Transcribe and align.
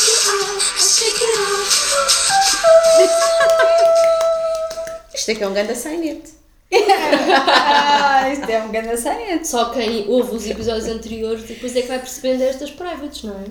Isto 5.14 5.30
é 5.32 5.34
que 5.34 5.44
é 5.44 5.48
um 5.48 5.52
grande 5.52 5.74
sainete. 5.76 6.30
Ah, 7.46 8.30
isto 8.32 8.48
é 8.48 8.62
um 8.62 8.68
grande 8.70 8.96
sainete. 8.96 9.46
Só 9.48 9.66
quem 9.70 10.06
ouve 10.08 10.36
os 10.36 10.46
episódios 10.48 10.86
anteriores 10.88 11.42
depois 11.42 11.74
é 11.76 11.82
que 11.82 11.88
vai 11.88 11.98
percebendo 11.98 12.42
estas 12.42 12.70
privates, 12.70 13.24
não 13.24 13.34
é? 13.34 13.44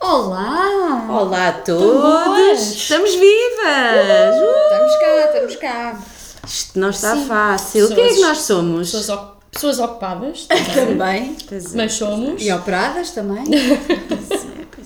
Olá! 0.04 1.06
Olá 1.10 1.48
a 1.48 1.52
todos! 1.52 2.60
Estamos 2.72 3.14
vivas! 3.14 4.34
Uh! 4.34 4.64
Estamos 4.64 4.96
cá, 4.96 5.26
estamos 5.26 5.56
cá. 5.56 5.98
Isto 6.46 6.78
não 6.78 6.90
está 6.90 7.14
Sim. 7.14 7.26
fácil. 7.28 7.86
O 7.86 7.94
que 7.94 8.00
é 8.00 8.04
que 8.08 8.08
Pessoas- 8.14 8.28
nós 8.28 8.38
somos? 8.38 8.90
Pessoas, 8.92 9.20
pessoas 9.52 9.78
ocupadas, 9.78 10.46
Também. 10.74 11.36
Pois 11.48 11.72
é, 11.72 11.76
mas 11.76 11.92
somos. 11.94 12.42
E 12.42 12.52
operadas 12.52 13.10
também. 13.12 13.44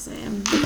É. 0.06 0.12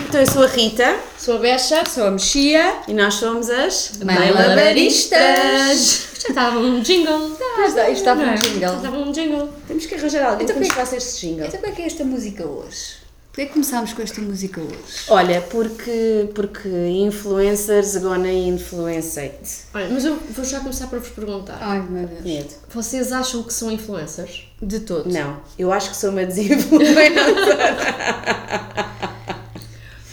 Então 0.09 0.21
eu 0.21 0.27
sou 0.27 0.45
a 0.45 0.47
Rita 0.47 0.95
Sou 1.19 1.37
a 1.37 1.39
Becha. 1.39 1.85
Sou 1.87 2.05
a 2.05 2.11
Mexia. 2.11 2.75
e 2.87 2.93
nós 2.93 3.15
somos 3.15 3.49
as 3.49 3.93
Malabaristas. 4.05 6.09
Já 6.23 6.29
estava 6.29 6.59
um 6.59 6.81
jingle. 6.81 7.31
Pois 7.57 7.69
está, 7.69 7.89
isto 7.89 8.01
está 8.01 8.15
Não 8.15 8.25
é? 8.25 8.35
um 8.35 8.37
jingle. 8.37 8.77
Estava 8.77 8.97
um 8.99 9.11
jingle. 9.13 9.49
Temos 9.67 9.87
que 9.87 9.95
arranjar 9.95 10.25
alguém 10.31 10.45
Então 10.45 10.55
que 10.57 10.61
nos 10.61 10.69
faça 10.75 10.97
este 10.97 11.27
jingle. 11.27 11.47
Então 11.47 11.61
como 11.61 11.73
é 11.73 11.77
que 11.77 11.83
é 11.83 11.87
esta 11.87 12.05
música 12.05 12.45
hoje? 12.47 13.01
Porquê 13.33 13.47
que 13.47 13.53
começámos 13.55 13.95
com 13.95 14.03
esta 14.03 14.21
música 14.21 14.61
hoje? 14.61 14.77
Olha, 15.09 15.41
porque, 15.41 16.29
porque 16.35 16.69
influencers 16.69 17.97
gonna 17.97 18.31
influencate. 18.31 19.63
Olha, 19.73 19.89
mas 19.89 20.05
eu 20.05 20.19
vou 20.31 20.45
já 20.45 20.61
começar 20.61 20.87
por 20.89 20.99
vos 20.99 21.09
perguntar. 21.09 21.57
Ai 21.59 21.81
meu 21.81 22.07
Deus. 22.07 22.23
Medo. 22.23 22.51
Vocês 22.69 23.11
acham 23.11 23.43
que 23.43 23.55
são 23.55 23.73
influencers? 23.73 24.45
De 24.61 24.81
todos. 24.81 25.11
Não, 25.11 25.41
eu 25.59 25.73
acho 25.73 25.89
que 25.91 25.97
sou 25.97 26.11
uma 26.11 26.27
desinfluencer. 26.27 27.15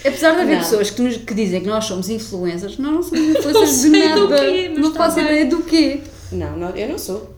Apesar 0.04 0.34
de 0.34 0.40
haver 0.40 0.56
Não. 0.56 0.62
pessoas 0.62 0.90
que, 0.90 1.02
nos, 1.02 1.16
que 1.18 1.34
dizem 1.34 1.60
que 1.60 1.66
nós 1.66 1.84
somos 1.84 2.08
influencers, 2.08 2.78
nós 2.78 2.92
não 2.94 3.02
somos 3.02 3.20
influencers 3.36 3.70
de 3.70 3.90
sei 3.90 4.08
nada. 4.08 4.20
do 4.20 4.28
quê, 4.34 4.68
mas 4.72 4.78
não 4.82 4.92
tá 4.92 4.98
faço 4.98 5.16
bem. 5.16 5.24
ideia 5.24 5.44
do 5.46 5.62
quê. 5.62 6.00
não, 6.32 6.56
não, 6.56 6.70
eu 6.70 6.88
não 6.88 6.98
sou. 6.98 7.34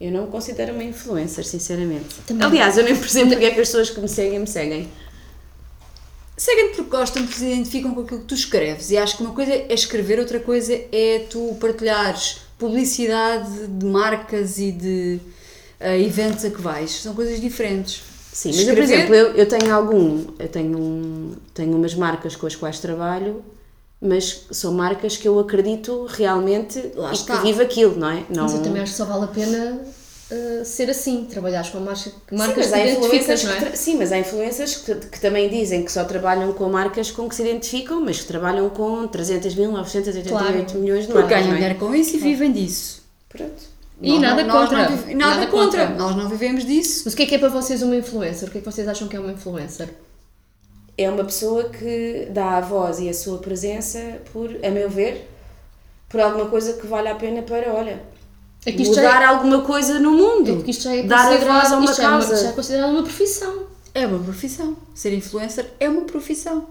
Eu 0.00 0.10
não 0.10 0.24
me 0.24 0.28
considero 0.30 0.72
uma 0.72 0.82
influencer, 0.84 1.44
sinceramente. 1.46 2.14
Também. 2.26 2.46
Aliás, 2.46 2.78
eu 2.78 2.84
nem 2.84 2.96
percebo 2.96 3.30
porque 3.30 3.44
é 3.44 3.50
que 3.50 3.60
as 3.60 3.68
pessoas 3.68 3.90
que 3.90 4.00
me 4.00 4.08
seguem 4.08 4.38
me 4.38 4.46
seguem. 4.46 4.88
Seguem-te 6.36 6.76
porque 6.76 6.90
gostam, 6.90 7.22
porque 7.22 7.38
se 7.38 7.44
identificam 7.44 7.94
com 7.94 8.00
aquilo 8.00 8.20
que 8.20 8.26
tu 8.26 8.34
escreves. 8.34 8.90
E 8.90 8.96
acho 8.96 9.16
que 9.18 9.22
uma 9.22 9.34
coisa 9.34 9.52
é 9.52 9.74
escrever, 9.74 10.18
outra 10.18 10.40
coisa 10.40 10.72
é 10.90 11.26
tu 11.28 11.54
partilhares 11.60 12.38
publicidade 12.58 13.66
de 13.66 13.84
marcas 13.84 14.58
e 14.58 14.72
de 14.72 15.18
eh, 15.78 16.00
eventos 16.00 16.44
a 16.46 16.50
que 16.50 16.60
vais. 16.62 16.90
São 16.92 17.14
coisas 17.14 17.38
diferentes. 17.40 18.00
Sim, 18.32 18.50
mas 18.54 18.68
eu, 18.68 18.74
por 18.74 18.82
exemplo, 18.82 19.14
eu, 19.14 19.34
eu 19.34 19.46
tenho 19.48 19.74
algum, 19.74 20.24
eu 20.38 20.48
tenho, 20.48 20.78
um, 20.78 21.32
tenho 21.52 21.76
umas 21.76 21.94
marcas 21.94 22.36
com 22.36 22.46
as 22.46 22.54
quais 22.54 22.78
trabalho, 22.78 23.42
mas 24.00 24.46
são 24.50 24.72
marcas 24.72 25.16
que 25.16 25.26
eu 25.28 25.38
acredito 25.38 26.06
realmente 26.08 26.92
Lá 26.94 27.10
e 27.10 27.14
está. 27.14 27.36
que 27.36 27.42
vivo 27.42 27.60
aquilo, 27.60 27.96
não 27.98 28.08
é? 28.08 28.24
Não, 28.30 28.44
Mas 28.44 28.54
eu 28.54 28.62
também 28.62 28.82
acho 28.82 28.92
que 28.92 28.98
só 28.98 29.04
vale 29.04 29.24
a 29.24 29.28
pena 29.28 29.80
uh, 30.30 30.64
ser 30.64 30.88
assim, 30.88 31.24
trabalhares 31.28 31.68
com 31.70 31.80
marcas, 31.80 32.04
Sim, 32.04 32.12
marcas 32.30 32.70
mas 32.70 32.82
que 32.82 32.88
identificas, 32.88 33.44
não 33.44 33.52
é? 33.52 33.76
sim, 33.76 33.96
mas 33.98 34.12
há 34.12 34.18
influencers 34.20 34.76
que, 34.76 34.94
que 34.94 35.20
também 35.20 35.48
dizem 35.50 35.84
que 35.84 35.90
só 35.92 36.04
trabalham 36.04 36.52
com 36.52 36.68
marcas 36.70 37.10
com 37.10 37.28
que 37.28 37.34
se 37.34 37.42
identificam, 37.42 38.00
mas 38.00 38.20
que 38.20 38.26
trabalham 38.26 38.70
com 38.70 39.06
300.988 39.08 40.28
Claro. 40.28 40.78
milhões 40.80 41.06
de 41.06 41.12
Porque 41.12 41.34
marcas, 41.34 41.38
ganham 41.40 41.48
não 41.48 41.52
é? 41.54 41.56
dinheiro 41.58 41.78
com 41.78 41.94
isso 41.94 42.16
e 42.16 42.18
vivem 42.20 42.52
disso. 42.52 43.02
Pronto. 43.28 43.70
E 44.02 44.12
Nós 44.12 44.20
nada 44.22 44.42
não- 44.44 44.54
nós 44.54 44.68
contra. 44.68 44.88
não 44.90 44.96
vive- 44.96 45.14
nada, 45.14 45.34
Nada 45.34 45.46
contra. 45.50 45.86
contra. 45.86 45.98
Nós 45.98 46.16
não 46.16 46.28
vivemos 46.28 46.64
disso. 46.64 47.02
Mas 47.04 47.12
o 47.14 47.16
que 47.16 47.22
é 47.24 47.26
que 47.26 47.34
é 47.34 47.38
para 47.38 47.48
vocês 47.50 47.82
uma 47.82 47.94
influencer? 47.96 48.48
O 48.48 48.50
que 48.52 48.58
é 48.58 48.60
que 48.60 48.70
vocês 48.70 48.88
acham 48.88 49.06
que 49.08 49.16
é 49.16 49.20
uma 49.20 49.32
influencer? 49.32 49.90
É 50.96 51.08
uma 51.10 51.24
pessoa 51.24 51.64
que 51.64 52.28
dá 52.30 52.56
a 52.58 52.60
voz 52.60 52.98
e 52.98 53.08
a 53.08 53.14
sua 53.14 53.38
presença 53.38 53.98
por, 54.32 54.50
a 54.64 54.70
meu 54.70 54.88
ver, 54.88 55.28
por 56.08 56.20
alguma 56.20 56.46
coisa 56.46 56.74
que 56.74 56.86
vale 56.86 57.08
a 57.08 57.14
pena 57.14 57.42
para, 57.42 57.72
olha, 57.72 58.00
É 58.66 58.72
mudar 58.72 59.22
é, 59.22 59.24
alguma 59.26 59.60
coisa 59.62 59.98
no 59.98 60.12
mundo. 60.12 60.60
é 60.60 60.62
que 60.62 60.70
isto 60.70 60.84
já 60.84 60.94
é 60.94 61.02
dar 61.02 61.32
a 61.32 61.36
voz 61.38 61.72
a 61.72 61.76
uma 61.78 61.84
isto 61.90 62.02
é, 62.02 62.08
uma, 62.08 62.20
já 62.20 62.48
é 62.48 62.52
considerado 62.52 62.90
uma 62.90 63.02
profissão. 63.02 63.62
É 63.94 64.06
uma 64.06 64.18
profissão. 64.22 64.76
Ser 64.94 65.12
influencer 65.14 65.66
é 65.80 65.88
uma 65.88 66.02
profissão. 66.02 66.66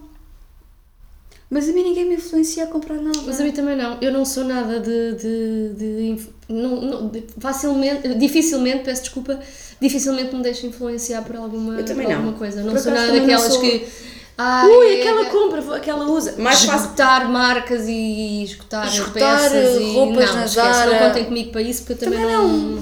Mas 1.50 1.68
a 1.68 1.72
mim 1.74 1.84
ninguém 1.84 2.06
me 2.08 2.16
influencia 2.16 2.64
a 2.66 2.68
comprar 2.68 2.96
nada. 3.02 3.20
Mas 3.26 3.40
a 3.42 3.44
mim 3.44 3.52
também 3.52 3.76
não. 3.76 3.98
Eu 4.02 4.12
não 4.14 4.24
sou 4.24 4.44
nada 4.44 4.80
de. 4.80 5.14
de, 5.16 5.70
de 5.76 6.04
inf- 6.10 6.28
não, 6.48 6.82
não, 6.82 7.08
de- 7.08 7.24
facilmente, 7.40 8.08
dificilmente, 8.16 8.84
peço 8.84 9.02
desculpa, 9.04 9.40
dificilmente 9.82 10.36
me 10.36 10.44
deixo 10.44 10.68
influenciar 10.68 11.24
por 11.24 11.36
alguma, 11.36 11.80
Eu 11.80 11.86
também 11.86 12.06
por 12.06 12.12
não. 12.12 12.18
alguma 12.20 12.38
coisa. 12.38 12.62
Não 12.62 12.74
Por 12.74 12.80
sou 12.80 12.92
nada 12.92 13.08
não 13.12 13.20
daquelas 13.20 13.52
sou. 13.54 13.62
que. 13.62 13.88
Ah, 14.38 14.64
Ui, 14.66 14.88
é 14.96 15.00
aquela 15.02 15.24
da- 15.26 15.30
compra, 15.32 15.76
aquela 15.76 16.06
usa. 16.06 16.36
Mais 16.38 16.64
fácil. 16.64 16.82
esgotar 16.86 17.30
marcas 17.30 17.88
e 17.88 18.44
esgotar, 18.44 18.88
Esgotar, 18.88 19.42
peças 19.42 19.81
e 19.81 19.84
roupas 19.94 20.26
não, 20.28 20.36
na 20.36 20.46
esquece, 20.46 20.56
Zara. 20.56 20.92
não 20.92 21.08
contem 21.08 21.26
comigo 21.26 21.52
para 21.52 21.62
isso 21.62 21.84
porque 21.84 21.94
eu 21.94 21.98
também, 22.12 22.20
Também 22.22 22.36
não, 22.38 22.80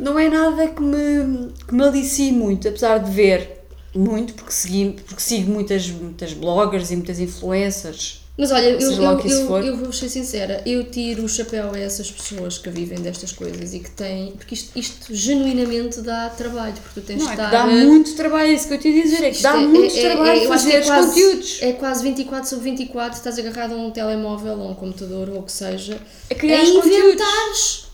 Não 0.00 0.18
é 0.18 0.28
nada 0.28 0.66
que 0.68 0.82
me, 0.82 1.48
que 1.66 1.74
me 1.74 1.82
alicie 1.84 2.30
muito, 2.32 2.68
apesar 2.68 2.98
de 2.98 3.10
ver 3.10 3.61
muito, 3.94 4.34
porque, 4.34 4.52
segui, 4.52 4.96
porque 5.06 5.22
sigo 5.22 5.50
muitas, 5.50 5.88
muitas 5.88 6.32
bloggers 6.32 6.90
e 6.90 6.96
muitas 6.96 7.18
influencers. 7.20 8.20
Mas 8.34 8.50
olha, 8.50 8.64
eu, 8.70 8.80
eu, 8.80 8.92
eu, 9.20 9.58
eu 9.58 9.76
vou 9.76 9.92
ser 9.92 10.08
sincera, 10.08 10.62
eu 10.64 10.84
tiro 10.84 11.22
o 11.22 11.28
chapéu 11.28 11.70
a 11.74 11.78
essas 11.78 12.10
pessoas 12.10 12.56
que 12.56 12.70
vivem 12.70 12.98
destas 12.98 13.30
coisas 13.30 13.74
e 13.74 13.78
que 13.80 13.90
têm. 13.90 14.32
Porque 14.32 14.54
isto, 14.54 14.70
isto 14.78 15.14
genuinamente 15.14 16.00
dá 16.00 16.30
trabalho, 16.30 16.72
porque 16.82 16.98
tu 17.02 17.06
tens 17.06 17.18
Não, 17.22 17.26
de 17.26 17.32
é 17.34 17.36
dá 17.36 17.62
a- 17.62 17.66
muito 17.66 18.14
trabalho, 18.16 18.48
é 18.48 18.54
isso 18.54 18.68
que 18.68 18.74
eu 18.74 18.78
te 18.78 18.88
ia 18.88 19.02
dizer, 19.02 19.22
é 19.24 19.30
que 19.32 19.42
dá 19.42 19.54
é- 19.54 19.66
muito 19.66 19.94
é- 19.94 19.98
é- 20.00 20.10
trabalho 20.14 20.48
fazer 20.48 20.72
é 20.72 20.80
os 20.80 20.86
quase- 20.86 21.08
conteúdos. 21.08 21.58
É 21.60 21.72
quase 21.72 22.02
24 22.02 22.48
sobre 22.48 22.70
24, 22.70 23.18
estás 23.18 23.38
agarrado 23.38 23.74
a 23.74 23.76
um 23.76 23.90
telemóvel 23.90 24.58
ou 24.60 24.70
um 24.70 24.74
computador 24.74 25.28
ou 25.28 25.40
o 25.40 25.42
que 25.42 25.52
seja. 25.52 26.00
A 26.30 26.34
criar 26.34 26.60
conteúdos. 26.64 26.86
inventares 26.86 27.84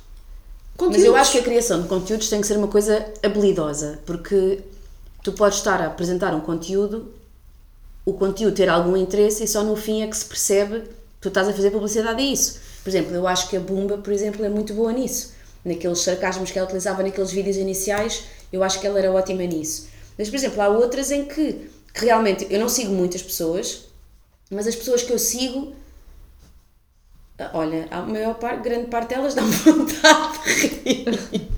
conteúdos. 0.76 0.98
Mas 0.98 1.04
eu 1.04 1.16
acho 1.16 1.32
que 1.32 1.38
a 1.38 1.42
criação 1.42 1.82
de 1.82 1.88
conteúdos 1.88 2.28
tem 2.28 2.40
que 2.40 2.46
ser 2.46 2.56
uma 2.56 2.68
coisa 2.68 3.04
habilidosa, 3.24 3.98
porque 4.06 4.60
tu 5.28 5.32
podes 5.34 5.58
estar 5.58 5.82
a 5.82 5.88
apresentar 5.88 6.34
um 6.34 6.40
conteúdo, 6.40 7.12
o 8.06 8.14
conteúdo 8.14 8.56
ter 8.56 8.70
algum 8.70 8.96
interesse 8.96 9.44
e 9.44 9.46
só 9.46 9.62
no 9.62 9.76
fim 9.76 10.02
é 10.02 10.06
que 10.06 10.16
se 10.16 10.24
percebe 10.24 10.80
que 10.80 11.20
tu 11.20 11.28
estás 11.28 11.46
a 11.46 11.52
fazer 11.52 11.70
publicidade 11.70 12.22
a 12.22 12.24
isso. 12.24 12.58
Por 12.82 12.88
exemplo, 12.88 13.14
eu 13.14 13.28
acho 13.28 13.50
que 13.50 13.56
a 13.58 13.60
Bumba, 13.60 13.98
por 13.98 14.10
exemplo, 14.10 14.42
é 14.42 14.48
muito 14.48 14.72
boa 14.72 14.90
nisso. 14.90 15.34
Naqueles 15.62 15.98
sarcasmos 15.98 16.50
que 16.50 16.58
ela 16.58 16.64
utilizava 16.64 17.02
naqueles 17.02 17.30
vídeos 17.30 17.58
iniciais, 17.58 18.24
eu 18.50 18.64
acho 18.64 18.80
que 18.80 18.86
ela 18.86 18.98
era 18.98 19.12
ótima 19.12 19.42
nisso. 19.42 19.88
Mas, 20.16 20.30
por 20.30 20.36
exemplo, 20.36 20.62
há 20.62 20.68
outras 20.68 21.10
em 21.10 21.26
que, 21.26 21.70
que 21.92 22.06
realmente 22.06 22.46
eu 22.48 22.58
não 22.58 22.70
sigo 22.70 22.94
muitas 22.94 23.22
pessoas, 23.22 23.84
mas 24.50 24.66
as 24.66 24.74
pessoas 24.74 25.02
que 25.02 25.12
eu 25.12 25.18
sigo 25.18 25.74
Olha, 27.52 27.86
a 27.90 28.00
maior 28.00 28.34
parte, 28.34 28.62
grande 28.62 28.86
parte 28.86 29.10
delas 29.10 29.34
dá 29.34 29.42
vontade 29.46 30.38
de 30.44 31.10
rir. 31.10 31.48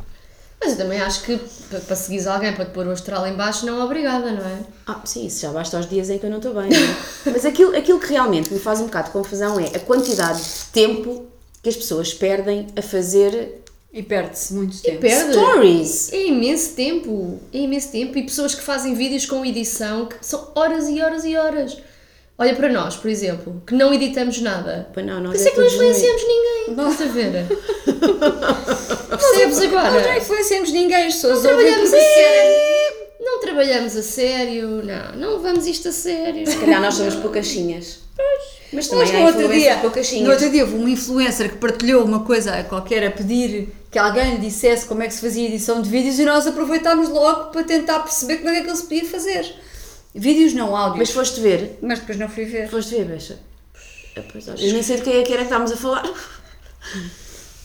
Mas 0.63 0.73
eu 0.73 0.79
também 0.79 1.01
acho 1.01 1.23
que 1.23 1.37
pa- 1.39 1.79
para 1.87 1.97
seguires 1.97 2.27
alguém 2.27 2.53
para 2.53 2.67
te 2.67 2.71
pôr 2.73 2.87
o 2.87 2.91
astral 2.91 3.27
em 3.27 3.33
baixo, 3.35 3.65
não 3.65 3.81
é 3.81 3.85
obrigada, 3.85 4.31
não 4.31 4.45
é? 4.47 4.59
Ah, 4.87 5.01
sim, 5.05 5.27
isso 5.27 5.41
já 5.41 5.51
basta 5.51 5.77
aos 5.77 5.89
dias 5.89 6.11
em 6.11 6.19
que 6.19 6.27
eu 6.27 6.31
não 6.31 6.37
estou 6.37 6.53
bem. 6.55 6.69
não 6.69 6.77
é? 6.79 6.97
Mas 7.33 7.45
aquilo, 7.47 7.75
aquilo 7.77 7.99
que 7.99 8.09
realmente 8.09 8.53
me 8.53 8.61
faz 8.61 8.79
um 8.81 8.85
bocado 8.85 9.07
de 9.07 9.13
confusão 9.13 9.59
é 9.59 9.67
a 9.75 9.81
quantidade 9.81 10.39
de 10.43 10.65
tempo 10.73 11.27
que 11.63 11.69
as 11.69 11.77
pessoas 11.77 12.13
perdem 12.13 12.67
a 12.77 12.83
fazer 12.83 13.63
E 13.93 14.03
perde-se 14.03 14.53
muito 14.55 14.81
tempo. 14.83 15.01
Perde. 15.01 15.33
stories. 15.33 16.13
É 16.13 16.27
imenso 16.27 16.75
tempo, 16.75 17.41
é 17.53 17.59
imenso 17.59 17.91
tempo. 17.91 18.19
E 18.19 18.23
pessoas 18.23 18.55
que 18.55 18.63
fazem 18.63 18.95
vídeos 18.95 19.25
com 19.27 19.45
edição 19.45 20.07
que 20.07 20.17
são 20.21 20.53
horas 20.55 20.89
e 20.89 21.01
horas 21.01 21.25
e 21.25 21.37
horas. 21.37 21.77
Olha 22.39 22.55
para 22.57 22.71
nós, 22.73 22.97
por 22.97 23.11
exemplo, 23.11 23.63
que 23.67 23.75
não 23.75 23.93
editamos 23.93 24.41
nada. 24.41 24.89
Pois 24.95 25.05
não, 25.05 25.21
nós 25.21 25.33
Por 25.33 25.37
isso 25.41 25.49
é 25.49 25.51
que 25.51 25.59
não 25.61 25.67
influenciamos 25.67 26.23
ninguém. 26.23 26.91
Estás 26.91 27.03
a 27.03 27.13
ver? 27.13 27.47
Percebes 29.49 29.73
Nós 29.73 29.73
não 29.73 29.99
agora? 30.01 30.19
influenciamos 30.19 30.73
ninguém, 30.73 31.07
as 31.07 31.15
pessoas 31.15 31.43
Não 31.43 31.43
trabalhamos 31.43 31.93
a 31.93 31.99
sério. 31.99 33.11
Não 33.21 33.41
trabalhamos 33.41 33.97
a 33.97 34.03
sério. 34.03 34.69
Não, 34.85 35.17
não 35.17 35.37
levamos 35.37 35.67
isto 35.67 35.89
a 35.89 35.93
sério. 35.93 36.47
Se 36.47 36.57
calhar 36.59 36.81
nós 36.81 36.95
somos 36.95 37.15
poucachinhas. 37.17 38.01
Mas 38.73 38.87
também 38.87 39.07
Mas 39.07 39.21
no 39.21 39.27
outro, 39.27 39.49
dia, 39.49 39.77
no 40.23 40.31
outro 40.31 40.51
dia 40.51 40.63
houve 40.63 40.77
uma 40.77 40.91
influencer 40.91 41.51
que 41.51 41.57
partilhou 41.57 42.05
uma 42.05 42.25
coisa 42.25 42.63
qualquer 42.65 43.05
a 43.05 43.11
pedir 43.11 43.69
que 43.91 43.99
alguém 43.99 44.35
lhe 44.35 44.39
dissesse 44.39 44.87
como 44.87 45.03
é 45.03 45.09
que 45.09 45.15
se 45.15 45.21
fazia 45.21 45.49
edição 45.49 45.83
de 45.83 45.91
vídeos 45.91 46.19
e 46.21 46.25
nós 46.25 46.47
aproveitámos 46.47 47.09
logo 47.09 47.51
para 47.51 47.65
tentar 47.65 47.99
perceber 48.01 48.37
como 48.37 48.51
é 48.51 48.53
que 48.55 48.59
aquilo 48.61 48.77
se 48.77 48.85
podia 48.85 49.05
fazer. 49.07 49.55
Vídeos 50.15 50.55
não 50.55 50.77
áudios. 50.77 50.99
Mas 50.99 51.11
foste 51.11 51.41
ver? 51.41 51.79
Mas 51.83 51.99
depois 51.99 52.19
não 52.19 52.29
fui 52.29 52.45
ver. 52.45 52.69
Foste 52.69 52.95
ver, 52.95 53.07
pois, 54.31 54.49
olha, 54.49 54.61
Eu 54.65 54.73
nem 54.73 54.83
sei 54.83 54.97
de 54.97 55.03
quem 55.03 55.17
é 55.17 55.23
que 55.23 55.33
era 55.33 55.43
que 55.43 55.47
estávamos 55.47 55.73
a 55.73 55.77
falar. 55.77 56.09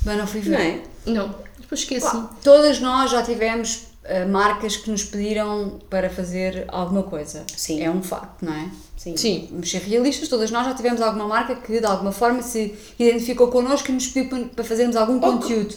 Mas 0.05 0.17
não 0.17 0.25
fui 0.27 0.41
ver. 0.41 0.51
Não 0.51 0.59
é? 0.59 0.79
Não, 1.05 1.33
depois 1.59 1.81
esqueço-me. 1.81 2.27
Todas 2.43 2.79
nós 2.79 3.11
já 3.11 3.21
tivemos 3.23 3.87
uh, 4.03 4.29
marcas 4.29 4.75
que 4.77 4.89
nos 4.89 5.03
pediram 5.03 5.79
para 5.89 6.09
fazer 6.09 6.65
alguma 6.67 7.03
coisa. 7.03 7.43
Sim. 7.55 7.81
É 7.81 7.89
um 7.89 8.01
facto, 8.01 8.43
não 8.45 8.53
é? 8.53 8.69
Sim. 8.97 9.15
Sim. 9.17 9.47
Vamos 9.51 9.69
ser 9.69 9.81
realistas, 9.81 10.27
todas 10.27 10.49
nós 10.51 10.65
já 10.65 10.73
tivemos 10.73 11.01
alguma 11.01 11.27
marca 11.27 11.55
que 11.55 11.79
de 11.79 11.85
alguma 11.85 12.11
forma 12.11 12.41
se 12.41 12.73
identificou 12.97 13.49
connosco 13.49 13.89
e 13.91 13.93
nos 13.93 14.07
pediu 14.07 14.29
para- 14.29 14.45
para 14.47 14.63
fazermos 14.63 14.95
algum 14.95 15.19
conteúdo. 15.19 15.75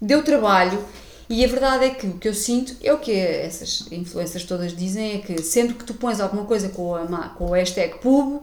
Deu 0.00 0.22
trabalho 0.22 0.78
e 1.28 1.44
a 1.44 1.48
verdade 1.48 1.84
é 1.86 1.90
que 1.90 2.06
o 2.06 2.12
que 2.18 2.28
eu 2.28 2.34
sinto 2.34 2.76
é 2.82 2.92
o 2.92 2.98
que 2.98 3.10
essas 3.12 3.90
influências 3.90 4.44
todas 4.44 4.76
dizem 4.76 5.16
é 5.16 5.18
que 5.18 5.42
sempre 5.42 5.74
que 5.74 5.84
tu 5.84 5.94
pões 5.94 6.20
alguma 6.20 6.44
coisa 6.44 6.68
com, 6.68 6.94
a, 6.94 7.06
com 7.30 7.46
o 7.46 7.50
hashtag 7.52 7.98
pub 7.98 8.42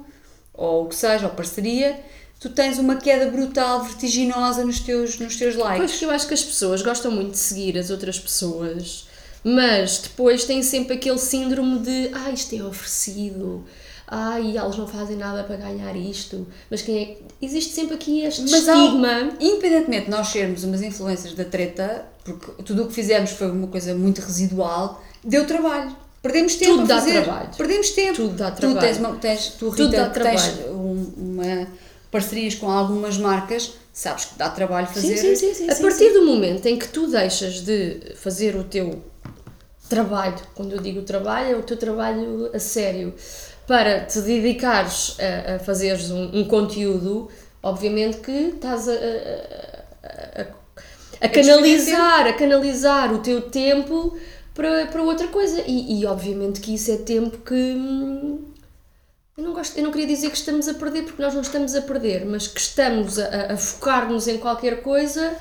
ou 0.53 0.85
o 0.85 0.89
que 0.89 0.95
seja, 0.95 1.27
ou 1.27 1.31
parceria, 1.33 1.99
tu 2.47 2.53
tens 2.53 2.77
uma 2.77 2.95
queda 2.97 3.31
brutal, 3.31 3.83
vertiginosa 3.83 4.63
nos 4.63 4.79
teus, 4.79 5.17
nos 5.19 5.35
teus 5.35 5.55
likes. 5.55 5.77
Pois 5.91 6.01
eu 6.01 6.11
acho 6.11 6.27
que 6.27 6.33
as 6.35 6.43
pessoas 6.43 6.81
gostam 6.83 7.11
muito 7.11 7.31
de 7.31 7.37
seguir 7.39 7.77
as 7.77 7.89
outras 7.89 8.19
pessoas, 8.19 9.07
mas 9.43 9.97
depois 9.99 10.43
têm 10.45 10.61
sempre 10.61 10.95
aquele 10.95 11.17
síndrome 11.17 11.79
de 11.79 12.11
ah, 12.13 12.29
isto 12.29 12.55
é 12.55 12.63
oferecido, 12.63 13.63
ah, 14.07 14.39
e 14.39 14.55
elas 14.57 14.77
não 14.77 14.87
fazem 14.87 15.15
nada 15.17 15.43
para 15.43 15.55
ganhar 15.55 15.95
isto. 15.95 16.45
Mas 16.69 16.81
quem 16.83 16.97
é. 17.03 17.17
Existe 17.41 17.73
sempre 17.73 17.95
aqui 17.95 18.21
este 18.21 18.41
Mas 18.43 18.67
há- 18.69 18.75
estigma. 18.77 19.31
independentemente 19.39 20.05
de 20.05 20.11
nós 20.11 20.27
sermos 20.27 20.63
umas 20.63 20.81
influências 20.83 21.33
da 21.33 21.43
treta, 21.43 22.05
porque 22.23 22.63
tudo 22.63 22.83
o 22.83 22.87
que 22.87 22.93
fizemos 22.93 23.31
foi 23.31 23.49
uma 23.51 23.67
coisa 23.67 23.93
muito 23.95 24.19
residual, 24.21 25.03
deu 25.23 25.45
trabalho. 25.47 25.95
Perdemos 26.21 26.55
tempo 26.55 26.71
Tudo 26.71 26.83
a 26.83 26.87
dá 26.87 27.01
fazer. 27.01 27.21
trabalho. 27.23 27.49
Perdemos 27.55 27.89
tempo. 27.91 28.15
Tudo 28.15 28.35
dá 28.35 28.49
Tu 28.51 28.57
trabalho. 28.61 28.79
tens, 28.79 28.97
uma, 28.97 29.15
tens 29.15 29.47
tu, 29.49 29.69
Tudo 29.71 29.85
Rita, 29.85 29.97
dá 29.97 30.09
que 30.09 30.19
tens 30.21 30.41
trabalho. 30.43 30.73
um- 30.75 31.13
uma 31.17 31.67
parcerias 32.15 32.55
com 32.55 32.69
algumas 32.71 33.17
marcas, 33.17 33.73
sabes 33.91 34.25
que 34.25 34.37
dá 34.37 34.49
trabalho 34.49 34.87
fazer. 34.87 35.17
Sim, 35.17 35.35
sim, 35.35 35.53
sim, 35.53 35.53
sim. 35.65 35.69
A 35.69 35.75
partir 35.75 36.13
do 36.13 36.25
momento 36.25 36.65
em 36.65 36.77
que 36.79 36.87
tu 36.87 37.07
deixas 37.07 37.55
de 37.61 38.13
fazer 38.15 38.55
o 38.55 38.63
teu 38.63 39.03
trabalho, 39.89 40.35
quando 40.55 40.71
eu 40.73 40.79
digo 40.81 41.01
trabalho, 41.01 41.55
é 41.55 41.55
o 41.57 41.61
teu 41.63 41.77
trabalho 41.77 42.49
a 42.53 42.59
sério, 42.59 43.13
para 43.67 44.01
te 44.05 44.19
dedicares 44.21 45.17
a, 45.19 45.55
a 45.55 45.59
fazeres 45.59 46.09
um, 46.09 46.39
um 46.39 46.45
conteúdo, 46.47 47.27
obviamente 47.61 48.17
que 48.19 48.31
estás 48.55 48.87
a, 48.87 48.93
a- 48.93 48.95
a- 50.03 50.41
a- 50.41 50.47
a 51.21 51.27
canalizar, 51.29 52.27
a 52.27 52.33
canalizar 52.33 53.13
o 53.13 53.19
teu 53.19 53.41
tempo 53.49 54.17
para, 54.53 54.85
para 54.87 55.01
outra 55.03 55.27
coisa. 55.27 55.61
E, 55.67 55.99
e 55.99 56.05
obviamente 56.05 56.59
que 56.61 56.73
isso 56.75 56.91
é 56.91 56.97
tempo 56.97 57.37
que. 57.39 57.75
Eu 59.37 59.43
não, 59.43 59.53
gosto, 59.53 59.77
eu 59.77 59.83
não 59.83 59.91
queria 59.91 60.07
dizer 60.07 60.29
que 60.29 60.37
estamos 60.37 60.65
a 60.67 60.73
perder, 60.75 61.03
porque 61.03 61.21
nós 61.21 61.33
não 61.33 61.41
estamos 61.41 61.75
a 61.75 61.81
perder, 61.81 62.25
mas 62.25 62.47
que 62.47 62.59
estamos 62.59 63.19
a, 63.19 63.53
a- 63.53 63.57
focar-nos 63.57 64.27
em 64.29 64.37
qualquer 64.37 64.81
coisa 64.81 65.35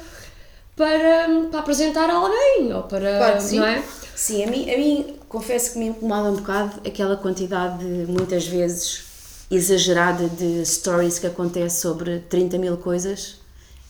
para, 0.75 1.29
para 1.49 1.61
apresentar 1.61 2.11
a 2.11 2.15
alguém, 2.15 2.73
ou 2.75 2.83
para. 2.83 3.19
Claro 3.19 3.41
sim. 3.41 3.59
Não 3.61 3.67
é? 3.67 3.83
Sim, 4.17 4.45
a 4.45 4.51
mim, 4.51 4.69
a 4.69 4.77
mim 4.77 5.17
confesso 5.29 5.73
que 5.75 5.79
me 5.79 5.87
incomoda 5.87 6.29
um 6.31 6.35
bocado 6.37 6.81
aquela 6.87 7.17
quantidade 7.17 7.79
de, 7.79 8.11
muitas 8.11 8.47
vezes 8.47 9.05
exagerada 9.49 10.29
de 10.29 10.65
stories 10.67 11.21
que 11.21 11.27
acontece 11.29 11.81
sobre 11.81 12.19
30 12.29 12.59
mil 12.59 12.77
coisas 12.77 13.37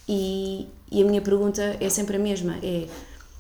e, 0.07 0.69
e 0.91 1.03
a 1.03 1.05
minha 1.07 1.23
pergunta 1.23 1.77
é 1.81 1.89
sempre 1.89 2.17
a 2.17 2.19
mesma, 2.19 2.57
é 2.63 2.87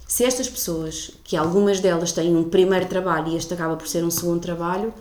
se 0.06 0.24
estas 0.24 0.48
pessoas, 0.48 1.10
que 1.24 1.36
algumas 1.36 1.80
delas 1.80 2.12
têm 2.12 2.34
um 2.36 2.48
primeiro 2.48 2.86
trabalho 2.86 3.28
e 3.32 3.36
este 3.36 3.52
acaba 3.52 3.76
por 3.76 3.88
ser 3.88 4.04
um 4.04 4.10
segundo 4.10 4.40
trabalho, 4.40 4.94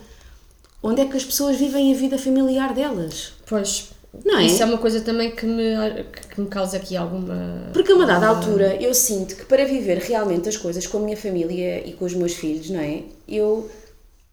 onde 0.84 1.00
é 1.00 1.06
que 1.06 1.16
as 1.16 1.24
pessoas 1.24 1.56
vivem 1.56 1.92
a 1.92 1.96
vida 1.96 2.18
familiar 2.18 2.74
delas? 2.74 3.32
Pois. 3.46 3.88
Não 4.24 4.38
é? 4.38 4.44
Isso 4.44 4.62
é 4.62 4.66
uma 4.66 4.78
coisa 4.78 5.00
também 5.00 5.34
que 5.34 5.44
me, 5.44 6.04
que 6.32 6.40
me 6.40 6.46
causa 6.46 6.76
aqui 6.76 6.96
alguma. 6.96 7.70
Porque 7.72 7.90
a 7.90 7.96
uma 7.96 8.06
dada 8.06 8.28
altura 8.28 8.76
eu 8.80 8.94
sinto 8.94 9.34
que 9.34 9.44
para 9.46 9.64
viver 9.64 9.98
realmente 9.98 10.48
as 10.48 10.56
coisas 10.56 10.86
com 10.86 10.98
a 10.98 11.00
minha 11.00 11.16
família 11.16 11.84
e 11.84 11.94
com 11.94 12.04
os 12.04 12.14
meus 12.14 12.34
filhos, 12.34 12.70
não 12.70 12.78
é? 12.78 13.02
Eu, 13.26 13.68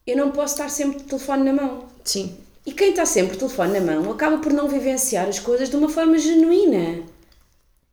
eu 0.06 0.18
não 0.18 0.30
posso 0.30 0.54
estar 0.54 0.70
sempre 0.70 1.00
de 1.00 1.06
telefone 1.06 1.44
na 1.44 1.54
mão. 1.54 1.86
Sim. 2.04 2.36
E 2.64 2.74
quem 2.74 2.92
está 2.92 3.06
sempre 3.06 3.32
de 3.32 3.40
telefone 3.40 3.80
na 3.80 3.94
mão 3.94 4.12
acaba 4.12 4.38
por 4.38 4.54
não 4.54 4.68
vivenciar 4.68 5.28
as 5.28 5.40
coisas 5.40 5.70
de 5.70 5.76
uma 5.76 5.90
forma 5.90 6.18
genuína. 6.20 7.04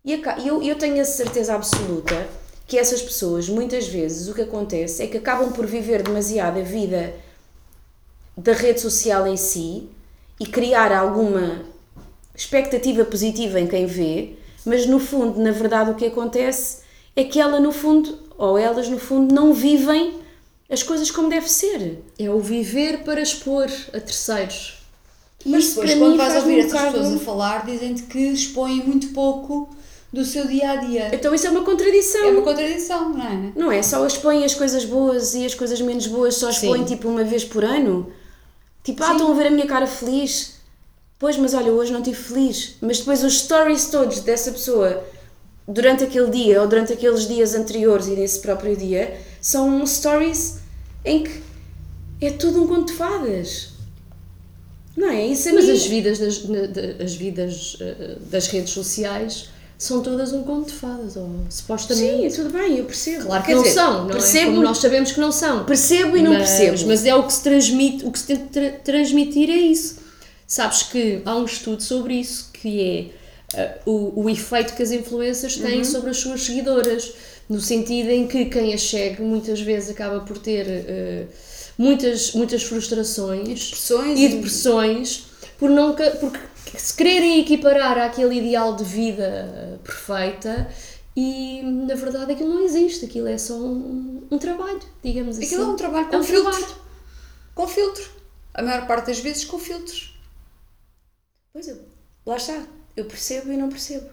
E 0.05 0.21
eu, 0.45 0.63
eu 0.63 0.75
tenho 0.77 1.01
a 1.01 1.05
certeza 1.05 1.55
absoluta 1.55 2.27
que 2.67 2.79
essas 2.79 3.01
pessoas, 3.01 3.49
muitas 3.49 3.87
vezes, 3.87 4.29
o 4.29 4.35
que 4.35 4.43
acontece 4.43 5.03
é 5.03 5.07
que 5.07 5.17
acabam 5.17 5.53
por 5.53 5.65
viver 5.65 6.03
demasiado 6.03 6.59
a 6.59 6.63
vida 6.63 7.15
da 8.39 8.53
rede 8.53 8.81
social 8.81 9.27
em 9.27 9.37
si 9.37 9.89
e 10.41 10.47
criar 10.47 10.93
alguma 10.93 11.63
expectativa 12.35 13.05
positiva 13.05 13.59
em 13.61 13.67
quem 13.67 13.87
vê, 13.87 14.35
mas 14.65 14.87
no 14.87 14.99
fundo, 15.01 15.41
na 15.41 15.51
verdade, 15.51 15.91
o 15.91 15.95
que 15.95 16.07
acontece 16.07 16.79
é 17.17 17.25
que 17.25 17.41
ela, 17.41 17.59
no 17.59 17.73
fundo, 17.73 18.17
ou 18.37 18.57
elas, 18.57 18.89
no 18.89 18.99
fundo, 18.99 19.35
não 19.35 19.53
vivem 19.53 20.15
as 20.71 20.83
coisas 20.83 21.11
como 21.11 21.29
deve 21.29 21.49
ser. 21.51 21.99
É 22.19 22.31
o 22.31 22.39
viver 22.39 22.99
para 23.03 23.21
expor 23.21 23.67
a 23.93 23.99
terceiros. 23.99 24.79
Mas 25.45 25.65
Isso, 25.65 25.75
depois, 25.77 25.91
para 25.91 25.99
quando 26.01 26.11
mim, 26.13 26.17
vais 26.19 26.37
ouvir 26.37 26.55
um 26.57 26.59
essas 26.59 26.73
bocado- 26.73 26.93
pessoas 26.99 27.15
a 27.15 27.25
falar, 27.25 27.67
dizem-te 27.67 28.03
que 28.03 28.19
expõem 28.19 28.83
muito 28.85 29.09
pouco 29.09 29.69
do 30.13 30.25
seu 30.25 30.47
dia 30.47 30.71
a 30.73 30.77
dia. 30.77 31.11
Então 31.13 31.35
isso 31.35 31.47
é 31.47 31.51
uma 31.51 31.63
contradição. 31.65 32.25
É 32.25 32.31
uma 32.31 32.43
contradição, 32.43 33.09
não 33.11 33.23
é? 33.27 33.53
Não 33.57 33.73
é? 33.73 33.83
Só 33.83 34.07
expõem 34.07 34.45
as 34.45 34.55
coisas 34.55 34.85
boas 34.85 35.35
e 35.35 35.45
as 35.45 35.55
coisas 35.55 35.81
menos 35.81 36.07
boas 36.07 36.35
só 36.37 36.51
expõem 36.51 36.81
Sim. 36.87 36.95
tipo 36.95 37.09
uma 37.09 37.25
vez 37.25 37.45
por 37.45 37.65
ano. 37.65 38.13
Tipo, 38.89 39.05
ah, 39.05 39.13
estão 39.13 39.31
a 39.31 39.35
ver 39.35 39.49
a 39.49 39.51
minha 39.51 39.67
cara 39.67 39.87
feliz. 39.87 40.55
Pois, 41.19 41.37
mas 41.37 41.53
olha, 41.53 41.71
hoje 41.73 41.93
não 41.93 41.99
estive 42.01 42.17
feliz. 42.17 42.77
Mas 42.81 43.01
depois 43.01 43.23
os 43.23 43.41
stories 43.41 43.91
todos 43.91 44.21
dessa 44.21 44.51
pessoa 44.51 45.05
durante 45.67 46.05
aquele 46.05 46.31
dia 46.31 46.63
ou 46.63 46.67
durante 46.67 46.95
aqueles 46.95 47.29
dias 47.29 47.55
anteriores 47.55 48.07
e 48.07 48.13
nesse 48.13 48.41
próprio 48.41 48.75
dia 48.75 49.21
são 49.43 49.85
stories 49.87 50.61
em 51.05 51.25
que 51.25 51.43
é 52.23 52.31
tudo 52.31 52.63
um 52.63 52.67
conto 52.67 52.87
de 52.87 52.95
fadas. 52.95 53.73
Não 54.97 55.11
é? 55.11 55.27
Isso 55.27 55.51
a 55.51 55.53
Mas 55.53 55.67
mim- 55.67 55.73
as 55.73 55.85
vidas, 55.87 56.19
das, 56.19 56.45
na- 56.45 57.05
as 57.05 57.15
vidas 57.15 57.77
eh, 57.81 58.17
das 58.31 58.47
redes 58.49 58.73
sociais 58.73 59.51
são 59.79 60.03
todas 60.03 60.33
um 60.33 60.43
conto 60.43 60.73
de 60.73 60.75
fadas, 60.77 61.15
ou 61.17 61.31
supostamente. 61.49 62.33
Sim, 62.35 62.43
tudo 62.43 62.53
bem, 62.59 62.79
eu 62.79 62.85
percebo. 62.85 63.27
Claro 63.27 63.43
que 63.43 63.49
Quer 63.49 63.55
não 63.55 63.63
dizer, 63.63 63.75
são, 63.75 64.01
não 64.03 64.09
percebo, 64.09 64.43
é? 64.43 64.51
Como 64.51 64.63
nós 64.63 64.79
sabemos 64.79 65.13
que 65.13 65.21
não 65.21 65.31
são. 65.33 65.65
percebo 65.65 66.17
e 66.17 66.23
não 66.23 66.33
mas, 66.35 66.49
percebo. 66.51 66.87
Mas 66.89 67.07
é 67.07 67.15
o 67.15 67.23
que 67.23 67.33
se 67.33 67.43
transmite, 67.43 68.05
o 68.05 68.11
que 68.11 68.19
se 68.19 68.27
tenta 68.27 68.45
tra- 68.51 68.71
transmitir 68.85 69.49
é 69.49 69.57
isso. 69.57 69.97
Sabes 70.47 70.83
que 70.83 71.23
há 71.25 71.37
um 71.37 71.45
estudo 71.45 71.81
sobre 71.83 72.15
isso, 72.15 72.51
que 72.53 73.13
é 73.55 73.59
eh, 73.61 73.79
o, 73.87 74.25
o 74.25 74.29
efeito 74.31 74.75
que 74.75 74.83
as 74.83 74.91
influências 74.91 75.57
têm 75.57 75.85
sobre 75.85 76.11
as 76.11 76.17
suas 76.17 76.43
seguidoras, 76.43 77.13
no 77.49 77.61
sentido 77.61 78.11
em 78.11 78.27
que 78.27 78.47
quem 78.47 78.75
as 78.75 78.83
segue 78.83 79.23
muitas 79.23 79.61
vezes 79.61 79.91
acaba 79.91 80.21
por 80.21 80.39
ter 80.39 80.67
eh, 80.67 81.25
muitas, 81.79 82.33
muitas 82.33 82.63
frustrações 82.65 83.47
depressões 83.71 84.19
e 84.19 84.25
e- 84.25 84.29
depressões 84.31 85.25
por 85.59 85.71
não, 85.71 85.95
ca- 85.95 86.13
porque 86.71 86.79
se 86.85 86.95
quererem 86.95 87.41
equiparar 87.41 87.99
àquele 87.99 88.37
ideal 88.37 88.77
de 88.77 88.85
vida 88.85 89.25
eh, 89.25 89.79
perfeita 89.83 90.69
e 91.17 91.63
na 91.63 91.95
verdade 91.95 92.33
aquilo 92.33 92.55
não 92.55 92.63
existe, 92.63 93.05
aquilo 93.07 93.27
é 93.27 93.39
só 93.39 93.55
um, 93.55 94.27
um 94.31 94.39
trabalho, 94.39 94.81
digamos 95.03 95.37
assim. 95.37 95.47
Aquilo 95.47 95.63
é 95.63 95.67
um 95.67 95.77
trabalho 95.77 96.09
com 96.09 96.17
É 96.17 96.19
um 96.19 96.23
filtro. 96.23 96.53
trabalho. 96.53 96.75
Com 97.55 97.67
filtro. 97.69 98.11
A 98.55 98.63
maior 98.63 98.87
parte 98.87 99.07
das 99.07 99.19
vezes 99.21 99.45
com 99.45 99.59
filtros. 99.59 100.19
Pois 101.53 101.67
é, 101.69 101.77
lá 102.27 102.37
está. 102.37 102.63
Eu 102.97 103.05
percebo 103.07 103.53
e 103.53 103.57
não 103.57 103.69
percebo. 103.69 104.09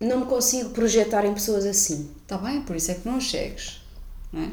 Não 0.00 0.20
me 0.20 0.26
consigo 0.26 0.70
projetar 0.70 1.24
em 1.24 1.34
pessoas 1.34 1.64
assim. 1.66 2.10
Está 2.22 2.38
bem, 2.38 2.62
por 2.62 2.76
isso 2.76 2.90
é 2.90 2.94
que 2.94 3.06
não 3.06 3.18
os 3.18 3.30
segues. 3.30 3.80
Não 4.32 4.42
é? 4.42 4.50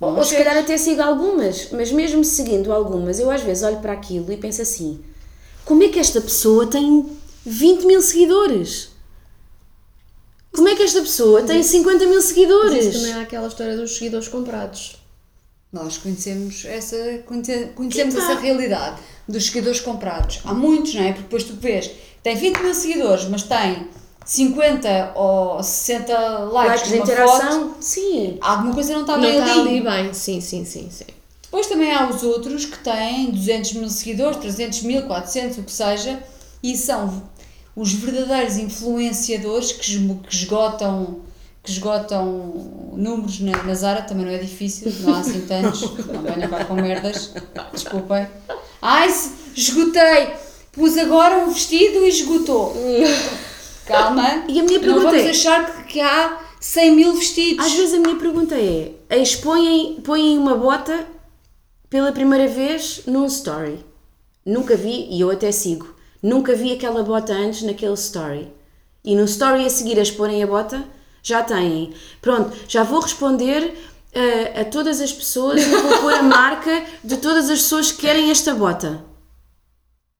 Ou, 0.00 0.10
Não 0.10 0.16
ou 0.16 0.22
os 0.22 0.28
se 0.28 0.36
calhar 0.36 0.56
até 0.56 0.76
sigo 0.76 1.00
algumas, 1.02 1.70
mas 1.70 1.90
mesmo 1.92 2.24
seguindo 2.24 2.72
algumas, 2.72 3.18
eu 3.18 3.30
às 3.30 3.42
vezes 3.42 3.62
olho 3.62 3.80
para 3.80 3.92
aquilo 3.92 4.30
e 4.32 4.36
penso 4.36 4.60
assim: 4.62 5.02
como 5.64 5.82
é 5.82 5.88
que 5.88 5.98
esta 5.98 6.20
pessoa 6.20 6.66
tem 6.66 7.06
20 7.44 7.84
mil 7.86 8.00
seguidores? 8.02 8.90
Como 10.54 10.68
é 10.68 10.76
que 10.76 10.82
esta 10.82 11.00
pessoa 11.00 11.42
tem 11.42 11.62
50 11.62 12.04
mil 12.06 12.14
Mas 12.14 12.24
isso 12.24 12.28
seguidores? 12.34 12.94
também 12.94 13.12
há 13.14 13.20
aquela 13.22 13.48
história 13.48 13.76
dos 13.76 13.92
seguidores 13.96 14.28
comprados. 14.28 14.96
Nós 15.72 15.98
conhecemos 15.98 16.64
essa, 16.64 16.96
conhe- 17.26 17.66
conhecemos 17.74 18.14
essa 18.14 18.34
realidade 18.34 19.00
dos 19.28 19.46
seguidores 19.46 19.80
comprados. 19.80 20.40
Há 20.44 20.54
muitos, 20.54 20.94
não 20.94 21.02
é? 21.02 21.08
Porque 21.08 21.22
depois 21.22 21.42
tu 21.42 21.54
vês, 21.54 21.90
tem 22.22 22.36
20 22.36 22.58
mil 22.62 22.72
seguidores, 22.74 23.24
mas 23.24 23.42
tem 23.42 23.88
50 24.24 25.12
ou 25.16 25.60
60 25.60 26.16
likes, 26.52 26.52
Likes 26.52 26.88
de 26.88 26.98
interação? 26.98 27.68
foto. 27.70 27.76
Sim. 27.82 28.38
Alguma 28.40 28.72
coisa 28.74 28.92
não 28.92 29.00
está 29.00 29.16
não 29.16 29.22
bem 29.22 29.38
está 29.40 29.52
ali. 29.52 29.68
ali 29.68 29.80
bem, 29.80 30.14
sim, 30.14 30.40
sim, 30.40 30.64
sim, 30.64 30.88
sim. 30.92 31.04
Depois 31.54 31.68
também 31.68 31.92
há 31.92 32.10
os 32.10 32.24
outros 32.24 32.64
que 32.64 32.76
têm 32.78 33.30
200 33.30 33.74
mil 33.74 33.88
seguidores, 33.88 34.38
300 34.38 34.82
mil, 34.82 35.02
400, 35.02 35.58
o 35.58 35.62
que 35.62 35.70
seja, 35.70 36.20
e 36.60 36.76
são 36.76 37.22
os 37.76 37.92
verdadeiros 37.92 38.56
influenciadores 38.56 39.70
que, 39.70 40.08
que 40.26 40.34
esgotam 40.34 41.20
que 41.62 41.70
esgotam 41.70 42.92
números 42.96 43.38
na, 43.38 43.62
na 43.62 43.72
Zara, 43.72 44.02
também 44.02 44.26
não 44.26 44.32
é 44.32 44.38
difícil, 44.38 44.92
não 45.02 45.14
há 45.14 45.20
assim 45.20 45.42
tantos, 45.42 45.82
não 45.82 46.22
venham 46.22 46.50
cá 46.50 46.64
com 46.64 46.74
merdas, 46.74 47.32
desculpem. 47.72 48.26
Ai, 48.82 49.14
esgotei, 49.54 50.30
pus 50.72 50.98
agora 50.98 51.38
um 51.38 51.50
vestido 51.50 52.04
e 52.04 52.08
esgotou. 52.08 52.74
Calma, 53.86 54.44
E 54.48 54.58
a 54.58 54.64
minha 54.64 54.80
não 54.80 54.80
pergunta 54.80 55.10
vamos 55.12 55.24
é- 55.24 55.30
achar 55.30 55.72
que, 55.72 55.84
que 55.84 56.00
há 56.00 56.36
100 56.58 56.96
mil 56.96 57.14
vestidos. 57.14 57.64
Às 57.64 57.72
vezes 57.74 57.94
a 57.94 57.98
minha 58.00 58.16
pergunta 58.16 58.56
é: 58.56 58.90
expõem 59.22 60.00
põem 60.02 60.36
uma 60.36 60.56
bota 60.56 61.13
pela 61.94 62.10
primeira 62.10 62.48
vez 62.48 63.02
num 63.06 63.24
story. 63.26 63.78
Nunca 64.44 64.74
vi, 64.74 65.06
e 65.12 65.20
eu 65.20 65.30
até 65.30 65.52
sigo, 65.52 65.94
nunca 66.20 66.52
vi 66.52 66.72
aquela 66.72 67.04
bota 67.04 67.32
antes 67.32 67.62
naquele 67.62 67.94
story. 67.94 68.52
E 69.04 69.14
no 69.14 69.24
story 69.26 69.64
a 69.64 69.70
seguir 69.70 69.96
a 70.00 70.02
exporem 70.02 70.42
a 70.42 70.46
bota, 70.48 70.84
já 71.22 71.44
têm. 71.44 71.94
Pronto, 72.20 72.52
já 72.66 72.82
vou 72.82 72.98
responder 72.98 73.78
uh, 74.12 74.60
a 74.60 74.64
todas 74.64 75.00
as 75.00 75.12
pessoas 75.12 75.62
e 75.62 75.66
vou 75.66 76.00
pôr 76.00 76.14
a 76.14 76.22
marca 76.24 76.84
de 77.04 77.16
todas 77.18 77.48
as 77.48 77.60
pessoas 77.60 77.92
que 77.92 78.00
querem 78.00 78.28
esta 78.28 78.52
bota. 78.54 79.04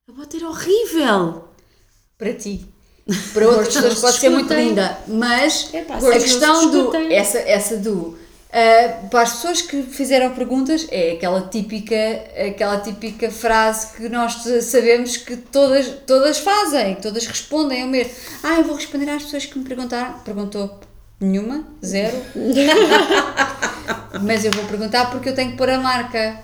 A 0.08 0.12
bota 0.12 0.36
era 0.36 0.48
horrível! 0.48 1.48
Para 2.16 2.34
ti. 2.34 2.68
Para 3.32 3.48
outras 3.48 3.74
pessoas 3.74 4.00
pode 4.00 4.14
se 4.14 4.20
ser 4.20 4.28
muito 4.28 4.54
linda, 4.54 4.96
mas 5.08 5.74
Epá, 5.74 5.96
a 5.96 6.12
questão 6.20 6.70
do. 6.70 6.96
Essa, 7.10 7.38
essa 7.38 7.76
do. 7.76 8.16
Uh, 8.54 9.08
para 9.08 9.22
as 9.22 9.32
pessoas 9.32 9.60
que 9.62 9.82
fizeram 9.82 10.32
perguntas, 10.34 10.86
é 10.90 11.12
aquela 11.12 11.42
típica, 11.48 11.94
aquela 12.48 12.78
típica 12.80 13.30
frase 13.30 13.96
que 13.96 14.08
nós 14.08 14.34
sabemos 14.62 15.16
que 15.16 15.36
todas, 15.36 15.86
todas 16.06 16.38
fazem, 16.38 16.94
que 16.94 17.02
todas 17.02 17.26
respondem 17.26 17.82
ao 17.82 17.88
mesmo. 17.88 18.12
Ah, 18.42 18.58
eu 18.58 18.64
vou 18.64 18.76
responder 18.76 19.10
às 19.10 19.24
pessoas 19.24 19.44
que 19.46 19.58
me 19.58 19.64
perguntaram. 19.64 20.18
Perguntou 20.20 20.78
nenhuma, 21.20 21.64
zero. 21.84 22.16
Mas 24.22 24.44
eu 24.44 24.52
vou 24.52 24.64
perguntar 24.64 25.10
porque 25.10 25.28
eu 25.28 25.34
tenho 25.34 25.52
que 25.52 25.56
pôr 25.56 25.68
a 25.70 25.78
marca. 25.78 26.40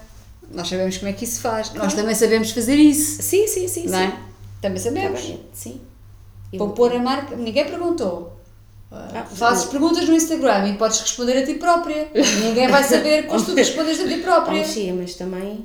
Nós 0.52 0.68
sabemos 0.68 0.96
como 0.98 1.08
é 1.10 1.12
que 1.12 1.24
isso 1.24 1.34
se 1.36 1.40
faz. 1.40 1.72
Nós 1.74 1.94
também 1.94 2.14
sabemos 2.14 2.50
fazer 2.50 2.74
isso. 2.74 3.22
Sim, 3.22 3.46
sim, 3.46 3.68
sim. 3.68 3.86
Não 3.86 3.98
sim. 3.98 4.04
é? 4.04 4.12
Também 4.60 4.78
Tá 4.82 4.88
sabemos. 4.88 5.20
bem, 5.20 5.40
sim. 5.52 5.80
Vou 6.54 6.70
pôr 6.70 6.92
a 6.92 6.98
marca. 6.98 7.36
Ninguém 7.36 7.64
perguntou. 7.64 8.39
Ah, 8.92 9.24
Fazes 9.24 9.66
perguntas 9.66 10.08
no 10.08 10.14
Instagram 10.14 10.68
e 10.68 10.72
podes 10.74 11.00
responder 11.00 11.38
a 11.38 11.46
ti 11.46 11.54
própria. 11.54 12.08
Ninguém 12.42 12.66
vai 12.68 12.82
saber 12.82 13.26
quando 13.26 13.46
tu 13.46 13.54
respondes 13.56 14.00
a 14.00 14.08
ti 14.08 14.16
própria. 14.16 14.62
Oh, 14.62 14.64
sim, 14.64 14.92
mas 14.92 15.14
também 15.14 15.64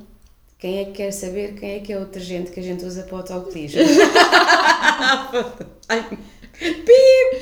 quem 0.60 0.80
é 0.80 0.86
que 0.86 0.92
quer 0.92 1.12
saber 1.12 1.54
quem 1.60 1.76
é 1.76 1.80
que 1.80 1.92
é 1.92 1.98
o 1.98 2.02
detergente 2.06 2.52
que 2.52 2.60
a 2.60 2.64
gente 2.64 2.86
usa 2.86 3.04
para 3.04 3.16
o 3.16 3.18
autocolismo? 3.18 3.82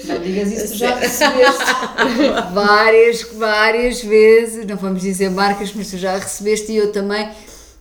Não 0.06 0.20
digas 0.20 0.52
isso, 0.52 0.74
tu 0.74 0.78
já 0.80 0.96
recebeste 0.96 1.63
várias, 2.54 3.22
várias 3.34 4.02
vezes. 4.02 4.66
Não 4.66 4.75
vamos 4.75 5.02
dizer 5.02 5.30
marcas, 5.30 5.72
mas 5.74 5.92
tu 5.92 5.98
já 5.98 6.18
recebeste 6.18 6.72
e 6.72 6.78
eu 6.78 6.92
também. 6.92 7.30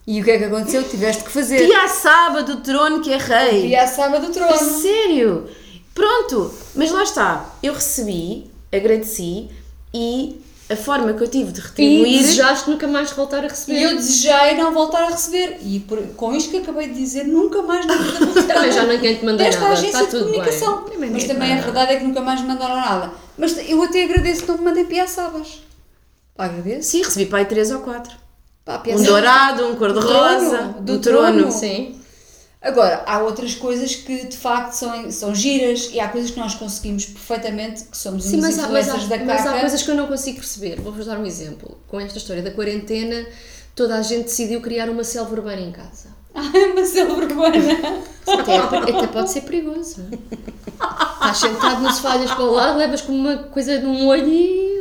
E 0.07 0.21
o 0.21 0.25
que 0.25 0.31
é 0.33 0.39
que 0.39 0.45
aconteceu? 0.45 0.83
Tiveste 0.83 1.25
que 1.25 1.31
fazer. 1.31 1.67
Piaçaba 1.67 2.43
do 2.43 2.59
trono 2.59 3.01
que 3.01 3.13
é 3.13 3.17
rei. 3.17 3.69
E 3.69 3.77
a 3.77 3.87
sábado 3.87 4.27
do 4.27 4.33
trono. 4.33 4.59
Sério? 4.59 5.49
Pronto, 5.95 6.53
mas 6.75 6.91
lá 6.91 7.03
está. 7.03 7.51
Eu 7.63 7.75
recebi, 7.75 8.51
agradeci 8.73 9.51
e 9.93 10.41
a 10.71 10.77
forma 10.77 11.13
que 11.13 11.23
eu 11.23 11.29
tive 11.29 11.53
de 11.53 11.61
E 11.61 11.63
retribuir. 11.63 12.19
desejaste 12.19 12.71
nunca 12.71 12.87
mais 12.89 13.11
voltar 13.13 13.45
a 13.45 13.49
receber. 13.49 13.79
E 13.79 13.83
eu 13.83 13.95
desejei 13.97 14.55
não 14.57 14.73
voltar 14.73 15.03
a 15.05 15.11
receber. 15.11 15.59
E 15.63 15.81
por- 15.81 15.99
com 16.17 16.35
isto 16.35 16.51
que 16.51 16.57
acabei 16.59 16.89
de 16.89 16.95
dizer, 16.95 17.25
nunca 17.25 17.61
mais 17.61 17.85
na 17.85 17.95
vida 17.95 18.19
vou 18.25 18.33
receber 18.35 18.55
Também 18.55 18.73
já 18.73 18.85
ninguém 18.85 19.17
te 19.17 19.25
mandou 19.25 19.39
desta 19.45 19.61
nada, 19.61 19.73
agência 19.75 20.03
está 20.03 20.05
de 20.05 20.13
bem. 20.25 20.33
comunicação. 20.33 20.83
Também 20.85 20.99
Mas 20.99 21.11
ninguém 21.11 21.29
também 21.29 21.53
a 21.53 21.61
verdade 21.61 21.93
é 21.93 21.97
que 21.97 22.05
nunca 22.05 22.21
mais 22.23 22.41
me 22.41 22.47
mandaram 22.49 22.77
nada. 22.77 23.13
Mas 23.37 23.57
eu 23.69 23.83
até 23.83 24.05
agradeço 24.05 24.43
que 24.43 24.49
não 24.49 24.59
me 24.59 24.65
mandem 24.65 24.85
piaçabas. 24.87 25.63
Pá, 26.35 26.47
agradeço. 26.47 26.89
Sim, 26.91 27.03
recebi 27.03 27.35
aí 27.35 27.45
3 27.45 27.71
ou 27.73 27.81
4. 27.81 28.11
Pá, 28.65 28.83
Um 28.87 29.03
dourado, 29.03 29.67
um 29.67 29.77
cor-de-rosa, 29.77 30.75
do, 30.81 30.97
do 30.97 30.99
trono. 31.01 31.37
trono. 31.39 31.53
Sim. 31.53 32.01
Agora, 32.63 33.03
há 33.07 33.19
outras 33.19 33.57
coisas 33.57 33.97
que 33.97 34.27
de 34.27 34.37
facto 34.37 34.75
são, 34.75 35.11
são 35.11 35.35
giras 35.35 35.91
e 35.93 35.99
há 35.99 36.09
coisas 36.09 36.31
que 36.31 36.39
nós 36.39 36.55
conseguimos 36.55 37.07
perfeitamente, 37.07 37.83
que 37.85 37.97
somos 37.97 38.25
Sim, 38.25 38.41
mas 38.41 38.57
há, 38.57 38.69
mas, 38.69 38.89
há, 38.89 38.97
da 38.99 39.19
mas 39.25 39.45
há 39.45 39.59
coisas 39.59 39.83
que 39.83 39.91
eu 39.91 39.97
não 39.97 40.07
consigo 40.07 40.39
perceber. 40.39 40.81
Vou-vos 40.81 41.07
dar 41.07 41.19
um 41.19 41.27
exemplo. 41.27 41.77
Com 41.89 41.99
esta 41.99 42.19
história 42.19 42.41
da 42.41 42.53
quarentena, 42.53 43.27
toda 43.75 43.97
a 43.97 44.03
gente 44.03 44.25
decidiu 44.25 44.61
criar 44.61 44.89
uma 44.89 45.03
selva 45.03 45.33
urbana 45.33 45.61
em 45.61 45.73
casa. 45.73 46.11
Ai, 46.33 46.71
uma 46.71 46.85
selva 46.85 47.15
urbana. 47.15 48.03
Até, 48.29 48.57
até 48.57 49.07
pode 49.09 49.31
ser 49.31 49.41
perigoso. 49.41 50.07
Estás 50.73 51.39
sentado 51.39 51.83
no 51.83 51.93
sofá, 51.93 52.15
olhas 52.15 52.31
para 52.31 52.45
o 52.45 52.53
lado, 52.53 52.79
levas 52.79 53.01
com 53.01 53.13
uma 53.13 53.39
coisa 53.39 53.81
num 53.81 54.07
olho 54.07 54.29
e. 54.29 54.72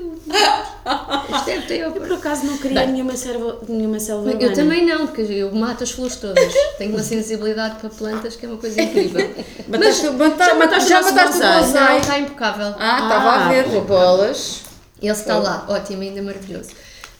Isto 1.35 1.49
é 1.49 1.61
teu. 1.61 1.77
Eu 1.77 1.91
por 1.91 2.11
acaso 2.13 2.45
não 2.45 2.57
queria 2.57 2.85
nenhuma, 2.85 3.15
selva, 3.15 3.59
nenhuma 3.67 3.99
selva 3.99 4.31
Eu 4.31 4.53
também 4.53 4.85
não, 4.85 5.07
porque 5.07 5.21
eu 5.21 5.53
mato 5.53 5.83
as 5.83 5.91
flores 5.91 6.15
todas. 6.15 6.51
Tenho 6.77 6.91
uma 6.91 7.03
sensibilidade 7.03 7.79
para 7.79 7.89
plantas 7.89 8.35
que 8.35 8.45
é 8.45 8.49
uma 8.49 8.57
coisa 8.57 8.81
incrível. 8.81 9.29
Mataste, 9.67 10.09
mata- 10.09 10.45
já 10.45 10.53
mataste 10.55 10.89
já 10.89 11.01
mataste 11.01 11.37
o 11.37 11.41
bonsai? 11.41 11.91
Não, 11.93 11.99
está 11.99 12.19
impecável. 12.19 12.75
Ah, 12.79 12.99
estava 13.03 13.29
a 13.31 13.49
ver. 13.49 13.67
bolas. 13.81 14.61
Ele 15.01 15.11
está 15.11 15.37
lá, 15.37 15.65
ótimo, 15.67 16.01
ainda 16.03 16.21
maravilhoso. 16.21 16.69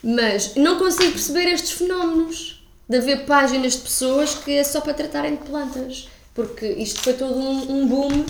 Mas 0.03 0.56
não 0.56 0.77
consigo 0.77 1.12
perceber 1.13 1.48
estes 1.51 1.72
fenómenos 1.72 2.63
de 2.88 2.98
haver 2.98 3.25
páginas 3.25 3.74
de 3.74 3.80
pessoas 3.80 4.36
que 4.36 4.51
é 4.58 4.63
só 4.63 4.82
para 4.82 4.94
tratarem 4.94 5.36
de 5.36 5.44
plantas. 5.44 6.08
Porque 6.34 6.65
isto 6.65 7.01
foi 7.01 7.13
todo 7.13 7.34
um, 7.36 7.72
um 7.72 7.88
boom 7.88 8.25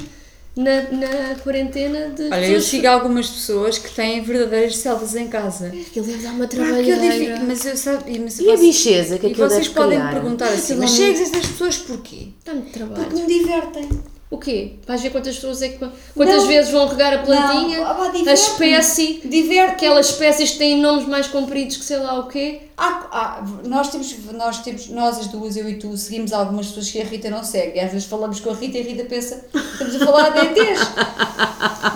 na, 0.62 0.82
na 0.92 1.36
quarentena 1.44 2.10
de 2.10 2.24
Olha, 2.24 2.36
eu 2.36 2.42
pessoas. 2.54 2.64
sigo 2.66 2.88
algumas 2.88 3.28
pessoas 3.30 3.78
que 3.78 3.92
têm 3.94 4.22
verdadeiras 4.22 4.78
selvas 4.78 5.16
em 5.16 5.28
casa. 5.28 5.68
Aquilo 5.68 6.06
deve 6.06 6.24
dar 6.24 6.32
uma 6.34 6.46
Ah, 6.46 6.48
que 6.48 6.56
eu 6.58 6.66
digo- 6.66 6.86
trabalheira. 7.00 7.40
mas 7.46 7.66
eu 7.66 7.76
sabe, 7.78 8.20
mas 8.20 8.40
E 8.40 8.44
a 8.44 8.56
vocês- 8.56 8.60
bicheza 8.60 9.18
que 9.20 9.28
E 9.28 9.32
aquilo 9.32 9.50
vocês 9.50 9.64
deve 9.68 9.76
podem 9.76 10.00
me 10.04 10.12
perguntar 10.12 10.48
assim, 10.50 10.76
mas 10.76 10.92
segues 10.92 11.22
essas 11.22 11.46
pessoas 11.48 11.78
porquê? 11.78 12.28
Dá-me 12.46 12.62
trabalho. 12.64 13.04
Porque 13.06 13.22
me 13.22 13.28
divertem. 13.40 13.90
O 14.32 14.38
quê? 14.38 14.76
Vais 14.88 15.02
ver 15.02 15.10
quantas 15.10 15.36
pessoas 15.36 15.62
é 15.62 15.68
que. 15.68 15.78
Quantas 16.16 16.44
Não. 16.44 16.48
vezes 16.48 16.72
vão 16.72 16.88
regar 16.88 17.14
a 17.14 17.18
plantinha? 17.18 17.80
Não, 17.80 17.86
ah, 17.86 18.12
a 18.28 18.34
espécie. 18.34 19.20
Diverte. 19.26 19.74
Aquelas 19.74 20.10
espécies 20.10 20.52
que 20.52 20.58
têm 20.58 20.80
nomes 20.80 21.06
mais 21.06 21.28
compridos 21.28 21.76
que 21.76 21.84
sei 21.84 21.98
lá 21.98 22.18
o 22.18 22.28
quê. 22.30 22.62
Há- 22.78 23.08
há- 23.12 23.44
nós, 23.68 23.90
temos, 23.90 24.16
nós 24.32 24.60
temos, 24.62 24.88
nós 24.88 25.20
as 25.20 25.28
duas, 25.28 25.58
eu 25.58 25.68
e 25.70 25.76
tu, 25.78 25.98
seguimos 25.98 26.32
algumas 26.32 26.68
pessoas 26.68 26.90
que 26.90 27.02
a 27.02 27.04
Rita 27.04 27.30
não 27.30 27.44
segue. 27.44 27.78
E 27.78 27.82
às 27.82 27.92
vezes 27.92 28.08
falamos 28.08 28.40
com 28.40 28.52
a 28.52 28.54
Rita 28.54 28.78
e 28.78 28.82
a 28.82 28.84
Rita 28.86 29.04
pensa, 29.04 29.46
estamos 29.54 30.02
a 30.02 30.06
falar 30.06 30.30
de 30.30 30.40
ETs. 30.40 30.80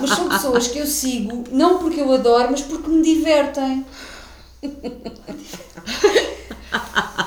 Mas 0.02 0.10
são 0.10 0.28
pessoas 0.28 0.68
que 0.68 0.78
eu 0.80 0.86
sigo, 0.86 1.46
não 1.54 1.78
porque 1.78 2.02
eu 2.02 2.12
adoro, 2.12 2.50
mas 2.52 2.60
porque 2.62 2.90
me 2.90 3.02
divertem. 3.02 3.86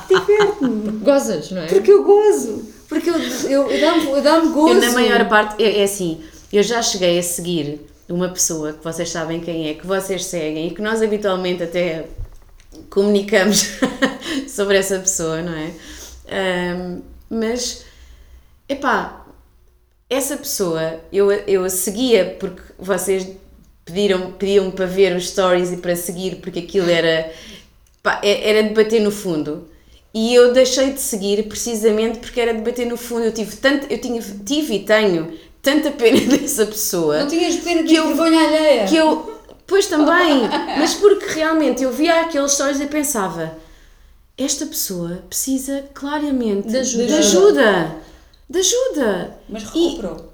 Diverte-me. 0.07 0.91
Gozas, 0.99 1.51
não 1.51 1.61
é? 1.61 1.67
Porque 1.67 1.91
eu 1.91 2.03
gozo. 2.03 2.65
Porque 2.87 3.09
eu, 3.09 3.15
eu, 3.49 3.71
eu 3.71 3.81
dá-me 3.81 4.05
eu 4.09 4.21
dá 4.21 4.39
gozo. 4.39 4.73
Eu, 4.73 4.81
na 4.81 4.91
maior 4.91 5.27
parte, 5.29 5.63
é, 5.63 5.81
é 5.81 5.83
assim, 5.83 6.23
eu 6.51 6.63
já 6.63 6.81
cheguei 6.81 7.19
a 7.19 7.23
seguir 7.23 7.81
uma 8.07 8.29
pessoa 8.29 8.73
que 8.73 8.83
vocês 8.83 9.09
sabem 9.09 9.39
quem 9.39 9.69
é, 9.69 9.75
que 9.75 9.85
vocês 9.85 10.25
seguem 10.25 10.67
e 10.67 10.71
que 10.71 10.81
nós 10.81 11.01
habitualmente 11.01 11.61
até 11.61 12.07
comunicamos 12.89 13.77
sobre 14.49 14.77
essa 14.77 14.97
pessoa, 14.99 15.41
não 15.41 15.53
é? 15.53 15.71
Ahm, 16.31 17.01
mas, 17.29 17.85
epá, 18.67 19.25
essa 20.09 20.35
pessoa 20.35 20.99
eu, 21.13 21.31
eu 21.31 21.63
a 21.63 21.69
seguia 21.69 22.35
porque 22.39 22.61
vocês 22.79 23.27
pediram, 23.85 24.31
pediam 24.31 24.71
para 24.71 24.85
ver 24.85 25.15
os 25.15 25.29
stories 25.29 25.71
e 25.71 25.77
para 25.77 25.95
seguir 25.95 26.37
porque 26.37 26.59
aquilo 26.59 26.89
era, 26.89 27.31
pá, 28.03 28.19
é- 28.23 28.49
era 28.49 28.63
de 28.67 28.73
bater 28.73 29.01
no 29.01 29.11
fundo. 29.11 29.67
E 30.13 30.33
eu 30.33 30.51
deixei 30.53 30.91
de 30.93 30.99
seguir 30.99 31.43
precisamente 31.47 32.17
porque 32.19 32.41
era 32.41 32.53
de 32.53 32.61
bater 32.61 32.85
no 32.87 32.97
fundo. 32.97 33.25
Eu 33.25 33.31
tive 33.33 33.55
tanto, 33.57 33.85
eu 33.91 33.99
tinha, 34.01 34.19
tive 34.45 34.75
e 34.75 34.79
tenho 34.79 35.33
tanta 35.61 35.91
pena 35.91 36.19
dessa 36.35 36.65
pessoa 36.65 37.19
Não 37.21 37.27
tinhas 37.27 37.55
pena 37.57 37.83
de 37.83 37.89
Que 37.89 37.95
eu- 37.95 38.07
vergonha 38.07 38.47
alheia. 38.47 38.85
que 38.87 38.95
eu, 38.95 39.39
pois 39.67 39.85
também, 39.85 40.41
mas 40.79 40.95
porque 40.95 41.25
realmente 41.27 41.83
eu 41.83 41.91
via 41.91 42.21
aqueles 42.21 42.53
stories 42.53 42.79
e 42.81 42.87
pensava, 42.87 43.55
esta 44.37 44.65
pessoa 44.65 45.21
precisa 45.29 45.83
claramente 45.93 46.67
De 46.69 46.77
ajuda. 46.77 47.05
de 47.05 47.13
ajuda. 47.13 47.95
De 48.49 48.59
ajuda. 48.59 49.37
Mas 49.47 49.63
recuperou. 49.63 50.28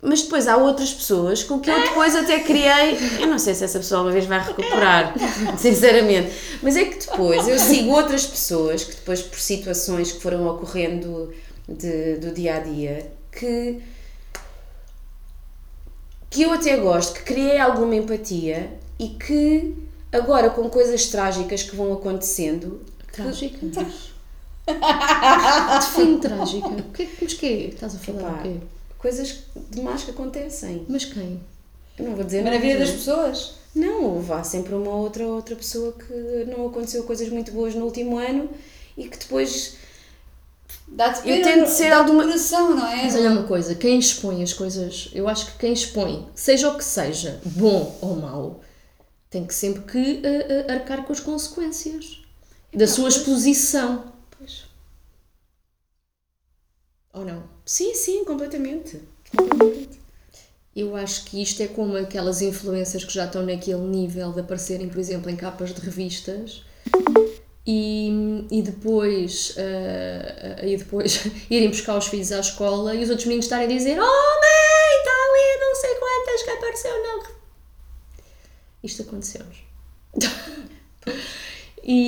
Mas 0.00 0.22
depois 0.22 0.46
há 0.46 0.56
outras 0.56 0.92
pessoas 0.94 1.42
com 1.42 1.58
que 1.58 1.68
eu 1.70 1.80
depois 1.82 2.14
até 2.14 2.38
criei. 2.40 2.96
Eu 3.20 3.26
não 3.26 3.38
sei 3.38 3.54
se 3.54 3.64
essa 3.64 3.78
pessoa 3.78 4.02
uma 4.02 4.12
vez 4.12 4.26
vai 4.26 4.38
recuperar, 4.38 5.12
sinceramente. 5.58 6.32
Mas 6.62 6.76
é 6.76 6.84
que 6.84 6.98
depois 7.06 7.48
eu 7.48 7.58
sigo 7.58 7.90
outras 7.90 8.24
pessoas 8.26 8.84
que 8.84 8.94
depois, 8.94 9.20
por 9.22 9.38
situações 9.40 10.12
que 10.12 10.20
foram 10.22 10.46
ocorrendo 10.46 11.32
de- 11.68 12.16
do 12.16 12.32
dia 12.32 12.56
a 12.56 12.60
dia, 12.60 13.10
que, 13.32 13.80
que 16.30 16.42
eu 16.42 16.52
até 16.52 16.76
gosto, 16.76 17.14
que 17.14 17.22
criei 17.22 17.58
alguma 17.58 17.94
empatia 17.96 18.78
e 18.98 19.08
que 19.08 19.74
agora 20.12 20.50
com 20.50 20.68
coisas 20.70 21.06
trágicas 21.06 21.62
que 21.64 21.74
vão 21.74 21.92
acontecendo. 21.92 22.80
Trágica. 23.12 23.58
Define 24.68 26.18
trágica. 26.18 26.68
O 26.68 26.82
que, 26.92 27.08
mas 27.20 27.34
que 27.34 27.46
é? 27.46 27.66
Estás 27.68 27.94
a 27.96 27.98
falar 27.98 28.20
Pá, 28.20 28.38
o 28.40 28.42
quê? 28.42 28.56
Coisas 28.98 29.38
demais 29.70 30.04
que 30.04 30.10
acontecem. 30.10 30.84
Mas 30.88 31.04
quem? 31.04 31.40
Eu 31.98 32.04
não 32.06 32.14
vou 32.14 32.24
dizer 32.24 32.42
Mas 32.42 32.54
na 32.54 32.60
vida 32.60 32.78
das 32.80 32.90
pessoas. 32.90 33.54
Não, 33.74 34.04
houve 34.16 34.32
há 34.32 34.42
sempre 34.42 34.74
uma 34.74 34.94
outra 34.94 35.26
outra 35.26 35.54
pessoa 35.54 35.92
que 35.92 36.46
não 36.50 36.66
aconteceu 36.66 37.04
coisas 37.04 37.28
muito 37.28 37.52
boas 37.52 37.74
no 37.74 37.84
último 37.84 38.18
ano 38.18 38.48
e 38.96 39.08
que 39.08 39.18
depois 39.18 39.76
Dá-te 40.90 41.28
Eu 41.28 41.42
tento 41.42 41.68
ser 41.68 41.92
alguma- 41.92 42.24
coração, 42.24 42.74
não 42.74 42.86
é? 42.86 43.02
Mas 43.04 43.14
olha 43.14 43.30
uma 43.30 43.44
coisa, 43.44 43.74
quem 43.74 43.98
expõe 43.98 44.42
as 44.42 44.52
coisas, 44.54 45.10
eu 45.12 45.28
acho 45.28 45.46
que 45.52 45.58
quem 45.58 45.72
expõe, 45.72 46.26
seja 46.34 46.70
o 46.70 46.76
que 46.78 46.84
seja, 46.84 47.40
bom 47.44 47.96
ou 48.00 48.16
mau, 48.16 48.60
tem 49.30 49.46
que 49.46 49.54
sempre 49.54 49.82
que 49.82 50.20
eh, 50.26 50.64
eh, 50.66 50.72
arcar 50.72 51.04
com 51.04 51.12
as 51.12 51.20
consequências 51.20 52.22
da 52.72 52.86
sua 52.86 53.08
exposição. 53.10 54.04
Pois. 54.38 54.64
Ou 57.18 57.24
não? 57.24 57.42
Sim, 57.66 57.94
sim, 57.96 58.24
completamente. 58.24 59.02
completamente. 59.36 59.98
Eu 60.74 60.94
acho 60.94 61.24
que 61.24 61.42
isto 61.42 61.60
é 61.60 61.66
como 61.66 61.96
aquelas 61.96 62.40
influências 62.40 63.04
que 63.04 63.12
já 63.12 63.24
estão 63.24 63.44
naquele 63.44 63.80
nível 63.80 64.32
de 64.32 64.38
aparecerem, 64.38 64.88
por 64.88 65.00
exemplo, 65.00 65.28
em 65.28 65.34
capas 65.34 65.74
de 65.74 65.80
revistas 65.80 66.62
e, 67.66 68.46
e 68.48 68.62
depois, 68.62 69.54
eh, 69.56 70.60
e 70.62 70.76
depois 70.76 71.24
irem 71.50 71.68
buscar 71.70 71.98
os 71.98 72.06
filhos 72.06 72.30
à 72.30 72.38
escola 72.38 72.94
e 72.94 73.02
os 73.02 73.10
outros 73.10 73.26
meninos 73.26 73.46
estarem 73.46 73.66
a 73.66 73.68
dizer 73.68 73.98
Oh 73.98 74.04
mãe, 74.04 74.98
está 74.98 75.10
ali 75.10 75.60
não 75.60 75.74
sei 75.74 75.94
quantas 75.96 76.42
que 76.44 76.50
apareceu 76.50 76.92
re-". 76.92 77.34
Isto 78.84 79.02
aconteceu-nos. 79.02 79.56
e 81.96 81.98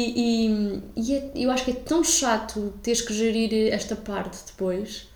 e, 0.47 0.83
e 0.97 1.15
é- 1.17 1.33
eu 1.37 1.51
acho 1.51 1.65
que 1.65 1.73
é 1.73 1.75
tão 1.75 2.05
chato 2.05 2.75
teres 2.83 3.01
que 3.03 3.15
gerir 3.15 3.73
esta 3.73 3.97
parte 3.97 4.39
depois 4.47 5.09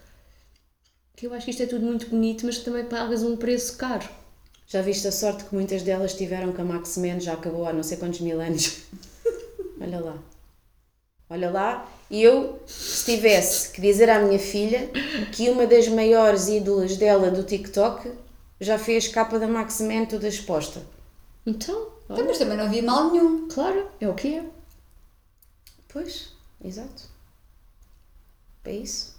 que 1.17 1.27
eu 1.27 1.35
acho 1.35 1.45
que 1.45 1.51
isto 1.51 1.63
é 1.63 1.67
tudo 1.67 1.85
muito 1.87 2.07
bonito, 2.09 2.47
mas 2.47 2.59
também 2.59 2.85
pagas 2.85 3.23
um 3.25 3.37
preço 3.37 3.77
caro. 3.77 4.09
Já 4.67 4.81
viste 4.81 5.07
a 5.09 5.13
sorte 5.13 5.45
que 5.45 5.55
muitas 5.55 5.83
delas 5.83 6.15
tiveram 6.15 6.53
que 6.53 6.61
a 6.61 6.65
Max 6.65 6.97
Men 6.97 7.21
já 7.21 7.35
acabou 7.35 7.67
há 7.67 7.73
não 7.73 7.83
sei 7.83 7.97
quantos 7.97 8.21
mil 8.21 8.41
anos? 8.41 8.83
Olha 9.81 10.01
lá. 10.01 10.19
Olha 11.29 11.51
lá, 11.51 11.89
e 12.11 12.23
eu, 12.23 12.61
se 12.67 13.05
tivesse 13.17 13.71
que 13.73 13.81
dizer 13.81 14.09
à 14.11 14.21
minha 14.21 14.39
filha 14.39 14.91
que 15.33 15.49
uma 15.51 15.67
das 15.67 15.89
maiores 15.89 16.49
ídolas 16.49 16.97
dela 16.97 17.31
do 17.31 17.43
TikTok 17.43 18.11
já 18.61 18.79
fez 18.79 19.09
capa 19.09 19.39
da 19.39 19.47
Max 19.49 19.81
Men 19.81 20.07
toda 20.07 20.29
exposta. 20.29 20.83
Então, 21.47 21.93
Então, 22.05 22.17
olha, 22.17 22.25
mas 22.25 22.39
também 22.39 22.57
não 22.57 22.65
havia 22.65 22.83
mal 22.83 23.11
nenhum. 23.11 23.49
claro, 23.49 23.89
é 24.01 24.09
o 24.09 24.15
que 24.15 24.37
é. 24.37 24.45
Pois, 25.89 26.33
exato. 26.65 27.05
É 28.65 28.73
isso. 28.73 29.15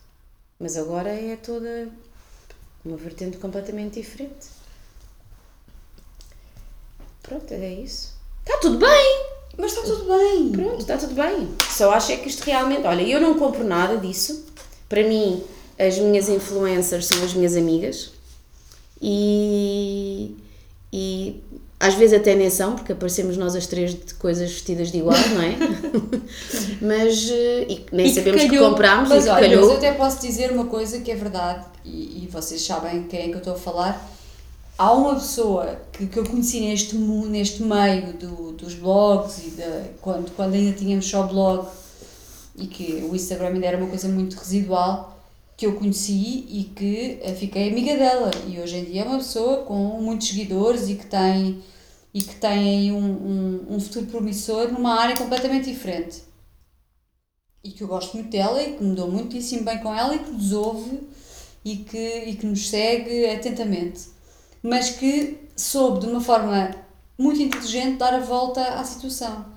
Mas 0.59 0.75
agora 0.77 1.09
é 1.09 1.35
toda 1.35 1.89
uma 2.83 2.97
vertente 2.97 3.37
completamente 3.37 3.99
diferente. 4.01 4.47
Pronto, 7.21 7.51
é 7.53 7.73
isso. 7.73 8.13
Está 8.43 8.57
tudo 8.59 8.77
bem! 8.79 9.25
Mas 9.57 9.71
está 9.71 9.83
tudo 9.83 10.05
bem. 10.05 10.51
Pronto, 10.51 10.79
está 10.81 10.97
tudo 10.97 11.15
bem. 11.15 11.55
Só 11.69 11.91
acho 11.93 12.11
é 12.11 12.17
que 12.17 12.27
isto 12.27 12.43
realmente. 12.43 12.85
Olha, 12.85 13.01
eu 13.03 13.21
não 13.21 13.39
compro 13.39 13.63
nada 13.63 13.97
disso. 13.97 14.45
Para 14.89 15.03
mim, 15.07 15.43
as 15.79 15.97
minhas 15.97 16.27
influencers 16.29 17.05
são 17.07 17.23
as 17.23 17.33
minhas 17.33 17.55
amigas. 17.55 18.11
E. 19.01 20.35
E 20.91 21.41
às 21.87 21.93
vezes 21.95 22.19
até 22.19 22.35
nem 22.35 22.49
são, 22.49 22.75
porque 22.75 22.91
aparecemos 22.93 23.37
nós 23.37 23.55
as 23.55 23.67
três 23.67 23.93
de 23.93 24.13
coisas 24.15 24.51
vestidas 24.51 24.91
de 24.91 24.99
igual, 24.99 25.17
não 25.29 25.41
é? 25.41 25.55
mas. 26.81 27.29
eh, 27.29 27.67
nem 27.91 28.07
E 28.07 28.13
que 28.13 28.13
sabemos 28.13 28.43
que 28.45 28.57
calhou. 28.57 28.69
comprámos 28.69 29.09
Mas 29.09 29.25
e 29.25 29.29
que 29.29 29.29
olha, 29.29 29.51
mas 29.51 29.67
calhou. 29.67 29.69
eu 29.69 29.77
até 29.77 29.91
posso 29.93 30.21
dizer 30.21 30.51
uma 30.51 30.65
coisa 30.65 30.99
que 31.01 31.11
é 31.11 31.15
verdade, 31.15 31.65
e, 31.83 32.23
e 32.23 32.27
vocês 32.31 32.61
sabem 32.65 33.03
quem 33.03 33.19
é 33.21 33.27
que 33.29 33.33
eu 33.33 33.37
estou 33.39 33.53
a 33.53 33.57
falar. 33.57 34.11
Há 34.77 34.91
uma 34.93 35.15
pessoa 35.15 35.79
que, 35.93 36.07
que 36.07 36.19
eu 36.19 36.25
conheci 36.25 36.59
neste, 36.61 36.95
neste 36.97 37.63
meio 37.63 38.13
do, 38.13 38.51
dos 38.53 38.73
blogs 38.75 39.39
e 39.47 39.51
da, 39.51 39.83
quando, 40.01 40.31
quando 40.35 40.53
ainda 40.55 40.75
tínhamos 40.77 41.07
só 41.09 41.23
blog 41.23 41.67
e 42.55 42.67
que 42.67 43.05
o 43.09 43.15
Instagram 43.15 43.49
ainda 43.49 43.65
era 43.67 43.77
uma 43.77 43.87
coisa 43.87 44.07
muito 44.07 44.35
residual, 44.37 45.17
que 45.57 45.65
eu 45.65 45.73
conheci 45.75 46.45
e 46.49 46.71
que 46.75 47.19
eh, 47.21 47.33
fiquei 47.33 47.69
amiga 47.69 47.95
dela. 47.95 48.31
E 48.47 48.59
hoje 48.59 48.77
em 48.77 48.85
dia 48.85 49.03
é 49.03 49.05
uma 49.05 49.17
pessoa 49.17 49.63
com 49.63 49.75
muitos 50.01 50.27
seguidores 50.27 50.89
e 50.89 50.95
que 50.95 51.05
tem, 51.05 51.61
e 52.15 52.21
que 52.21 52.35
tem 52.35 52.49
aí 52.49 52.91
um, 52.93 52.97
um, 52.97 53.75
um 53.75 53.79
futuro 53.79 54.05
promissor 54.05 54.71
numa 54.71 54.97
área 54.97 55.17
completamente 55.17 55.69
diferente 55.69 56.23
e 57.61 57.71
que 57.71 57.83
eu 57.83 57.87
gosto 57.89 58.13
muito 58.13 58.29
dela 58.29 58.61
e 58.63 58.77
que 58.77 58.83
me 58.83 58.95
dou 58.95 59.11
muitíssimo 59.11 59.65
bem 59.65 59.79
com 59.79 59.93
ela 59.93 60.15
e 60.15 60.19
que 60.19 60.31
nos 60.31 60.53
ouve 60.53 61.01
e 61.65 61.77
que, 61.77 62.19
e 62.27 62.35
que 62.35 62.45
nos 62.45 62.69
segue 62.69 63.25
atentamente. 63.25 64.01
Mas 64.61 64.91
que 64.91 65.39
soube 65.57 66.01
de 66.01 66.05
uma 66.05 66.21
forma 66.21 66.75
muito 67.17 67.41
inteligente 67.41 67.97
dar 67.97 68.13
a 68.13 68.19
volta 68.19 68.61
à 68.61 68.83
situação. 68.83 69.47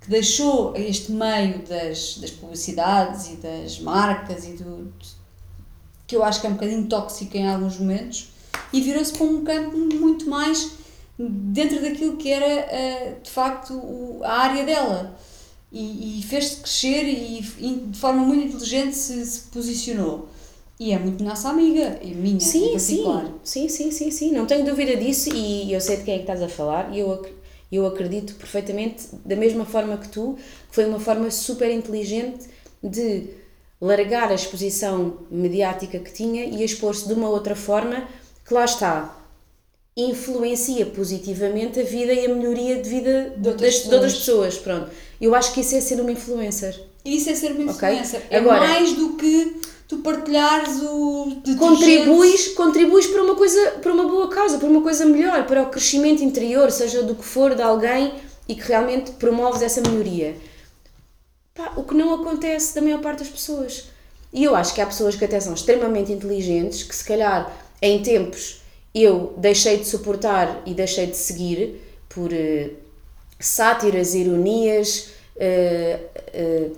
Que 0.00 0.10
deixou 0.10 0.74
este 0.76 1.12
meio 1.12 1.60
das, 1.60 2.18
das 2.18 2.32
publicidades 2.32 3.30
e 3.30 3.36
das 3.36 3.78
marcas 3.78 4.44
e 4.44 4.54
do. 4.54 4.92
que 6.08 6.16
eu 6.16 6.24
acho 6.24 6.40
que 6.40 6.48
é 6.48 6.50
um 6.50 6.54
bocadinho 6.54 6.86
tóxico 6.86 7.36
em 7.36 7.48
alguns 7.48 7.78
momentos 7.78 8.30
e 8.72 8.80
virou-se 8.80 9.12
para 9.12 9.26
um 9.26 9.44
campo 9.44 9.76
muito 9.76 10.28
mais 10.28 10.72
dentro 11.18 11.80
daquilo 11.80 12.16
que 12.16 12.30
era 12.30 12.46
eh, 12.46 13.16
de 13.22 13.30
facto 13.30 14.20
a 14.22 14.32
área 14.32 14.64
dela. 14.64 15.16
E, 15.72 16.20
e 16.20 16.22
fez-se 16.22 16.56
crescer 16.58 17.02
e, 17.04 17.40
de 17.90 17.98
forma 17.98 18.22
muito 18.24 18.46
inteligente 18.46 18.94
se, 18.96 19.24
se 19.26 19.40
posicionou. 19.48 20.28
E 20.78 20.92
é 20.92 20.98
muito 20.98 21.22
nossa 21.22 21.48
amiga, 21.48 21.98
e 22.02 22.14
minha 22.14 22.36
em 22.36 22.40
Sim, 22.40 22.78
sim, 22.78 22.96
particular. 22.96 23.32
sim, 23.44 23.68
sim, 23.68 23.90
sim, 23.90 24.10
sim, 24.10 24.32
não 24.32 24.46
tenho 24.46 24.64
dúvida 24.64 24.96
disso 24.96 25.30
e 25.34 25.72
eu 25.72 25.80
sei 25.80 25.96
de 25.98 26.04
quem 26.04 26.14
é 26.14 26.16
que 26.18 26.22
estás 26.24 26.42
a 26.42 26.48
falar. 26.48 26.92
E 26.94 27.00
eu, 27.00 27.24
eu 27.72 27.86
acredito 27.86 28.34
perfeitamente, 28.34 29.04
da 29.24 29.36
mesma 29.36 29.64
forma 29.64 29.96
que 29.96 30.08
tu, 30.08 30.34
que 30.68 30.74
foi 30.74 30.84
uma 30.86 31.00
forma 31.00 31.30
super 31.30 31.70
inteligente 31.70 32.46
de 32.82 33.28
largar 33.80 34.30
a 34.30 34.34
exposição 34.34 35.18
mediática 35.30 35.98
que 35.98 36.12
tinha 36.12 36.44
e 36.44 36.62
expor-se 36.64 37.06
de 37.06 37.14
uma 37.14 37.28
outra 37.28 37.54
forma 37.56 38.06
que 38.46 38.52
lá 38.54 38.64
está, 38.64 39.16
influencia 39.96 40.86
positivamente 40.86 41.78
a 41.80 41.84
vida 41.84 42.12
e 42.12 42.26
a 42.26 42.28
melhoria 42.28 42.80
de 42.82 42.88
vida 42.88 43.32
De 43.36 43.48
outras 43.48 43.74
das, 43.74 43.82
de 43.88 43.94
outras 43.94 44.14
pessoas. 44.14 44.54
pessoas, 44.56 44.58
pronto. 44.58 44.90
Eu 45.20 45.34
acho 45.34 45.52
que 45.54 45.60
isso 45.60 45.74
é 45.76 45.80
ser 45.80 46.00
uma 46.00 46.10
influencer. 46.10 46.78
Isso 47.04 47.30
é 47.30 47.34
ser 47.34 47.52
uma 47.52 47.70
influencer. 47.70 48.22
É 48.28 48.38
Agora- 48.38 48.60
mais 48.60 48.92
do 48.94 49.10
que 49.16 49.60
tu 49.86 49.98
partilhares 49.98 50.80
o 50.82 51.36
contribuis, 51.58 52.48
contribuis 52.48 53.06
para 53.06 53.22
uma 53.22 53.36
coisa, 53.36 53.70
para 53.82 53.92
uma 53.92 54.08
boa 54.08 54.28
causa, 54.28 54.58
para 54.58 54.68
uma 54.68 54.82
coisa 54.82 55.04
melhor, 55.06 55.46
para 55.46 55.62
o 55.62 55.66
crescimento 55.70 56.24
interior, 56.24 56.70
seja 56.72 57.02
do 57.02 57.14
que 57.14 57.24
for, 57.24 57.54
de 57.54 57.62
alguém 57.62 58.14
e 58.48 58.54
que 58.54 58.62
realmente 58.62 59.12
promoves 59.12 59.62
essa 59.62 59.80
melhoria. 59.80 60.34
Pá, 61.54 61.72
o 61.76 61.84
que 61.84 61.94
não 61.94 62.12
acontece 62.14 62.74
da 62.74 62.82
maior 62.82 63.00
parte 63.00 63.20
das 63.20 63.28
pessoas. 63.28 63.84
E 64.32 64.42
eu 64.42 64.56
acho 64.56 64.74
que 64.74 64.80
há 64.80 64.86
pessoas 64.86 65.14
que 65.14 65.24
até 65.24 65.38
são 65.38 65.54
extremamente 65.54 66.10
inteligentes, 66.10 66.82
que 66.82 66.96
se 66.96 67.04
calhar 67.04 67.54
em 67.80 68.02
tempos 68.02 68.60
eu 68.94 69.34
deixei 69.36 69.78
de 69.78 69.86
suportar 69.86 70.62
e 70.64 70.72
deixei 70.72 71.06
de 71.06 71.16
seguir 71.16 71.80
por 72.08 72.32
eh, 72.32 72.70
sátiras, 73.40 74.14
ironias, 74.14 75.10
eh, 75.36 75.98
eh, 76.32 76.70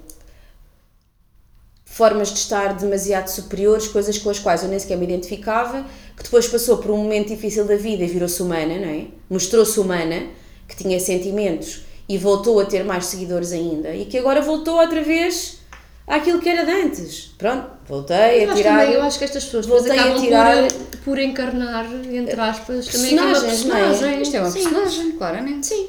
formas 1.85 2.29
de 2.29 2.39
estar 2.39 2.75
demasiado 2.75 3.29
superiores, 3.29 3.87
coisas 3.89 4.17
com 4.17 4.31
as 4.31 4.39
quais 4.39 4.63
eu 4.63 4.69
nem 4.69 4.79
sequer 4.79 4.97
me 4.97 5.05
identificava, 5.05 5.87
que 6.17 6.23
depois 6.23 6.49
passou 6.49 6.79
por 6.79 6.91
um 6.91 6.99
momento 6.99 7.29
difícil 7.29 7.67
da 7.67 7.77
vida 7.77 8.05
e 8.05 8.07
virou-se 8.07 8.43
humana, 8.43 8.79
não 8.79 8.89
é? 8.89 9.07
Mostrou-se 9.29 9.79
humana, 9.79 10.27
que 10.67 10.77
tinha 10.77 10.99
sentimentos 10.99 11.85
e 12.09 12.17
voltou 12.17 12.59
a 12.61 12.65
ter 12.65 12.85
mais 12.85 13.07
seguidores 13.07 13.53
ainda 13.53 13.95
e 13.95 14.05
que 14.05 14.19
agora 14.19 14.41
voltou 14.41 14.79
outra 14.79 15.03
vez 15.03 15.59
àquilo 16.07 16.41
que 16.41 16.49
era 16.49 16.65
de 16.65 16.71
antes. 16.73 17.33
Pronto, 17.39 17.69
voltei 17.89 18.45
Eu 18.45 18.51
a 18.51 18.55
tirar. 18.55 18.79
também, 18.81 18.95
eu 18.95 19.03
acho 19.03 19.19
que 19.19 19.25
estas 19.25 19.45
pessoas 19.45 19.67
voltei 19.67 19.99
a 19.99 20.15
tirar- 20.15 20.69
por, 20.69 20.99
por 21.05 21.19
encarnar, 21.19 21.87
entre 22.13 22.41
aspas, 22.41 22.87
também 22.87 23.19
aquela 23.19 23.31
personagens, 23.41 23.65
não 23.65 23.77
é? 23.77 23.85
personagem. 23.89 24.23
Isto 24.23 24.37
é 24.37 24.41
uma 24.41 24.51
Sim. 24.51 24.63
personagem, 24.63 25.13
claramente. 25.13 25.67
Sim. 25.67 25.89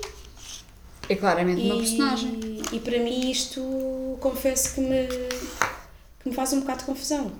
É 1.09 1.15
claramente 1.15 1.61
uma 1.61 1.75
E- 1.75 1.79
personagem. 1.79 2.39
E 2.73 2.79
para 2.79 2.99
mim 2.99 3.31
isto 3.31 4.17
confesso 4.19 4.75
que 4.75 4.81
me, 4.81 5.07
que 6.19 6.29
me 6.29 6.33
faz 6.35 6.51
um 6.53 6.59
bocado 6.61 6.79
de 6.79 6.85
confusão. 6.85 7.31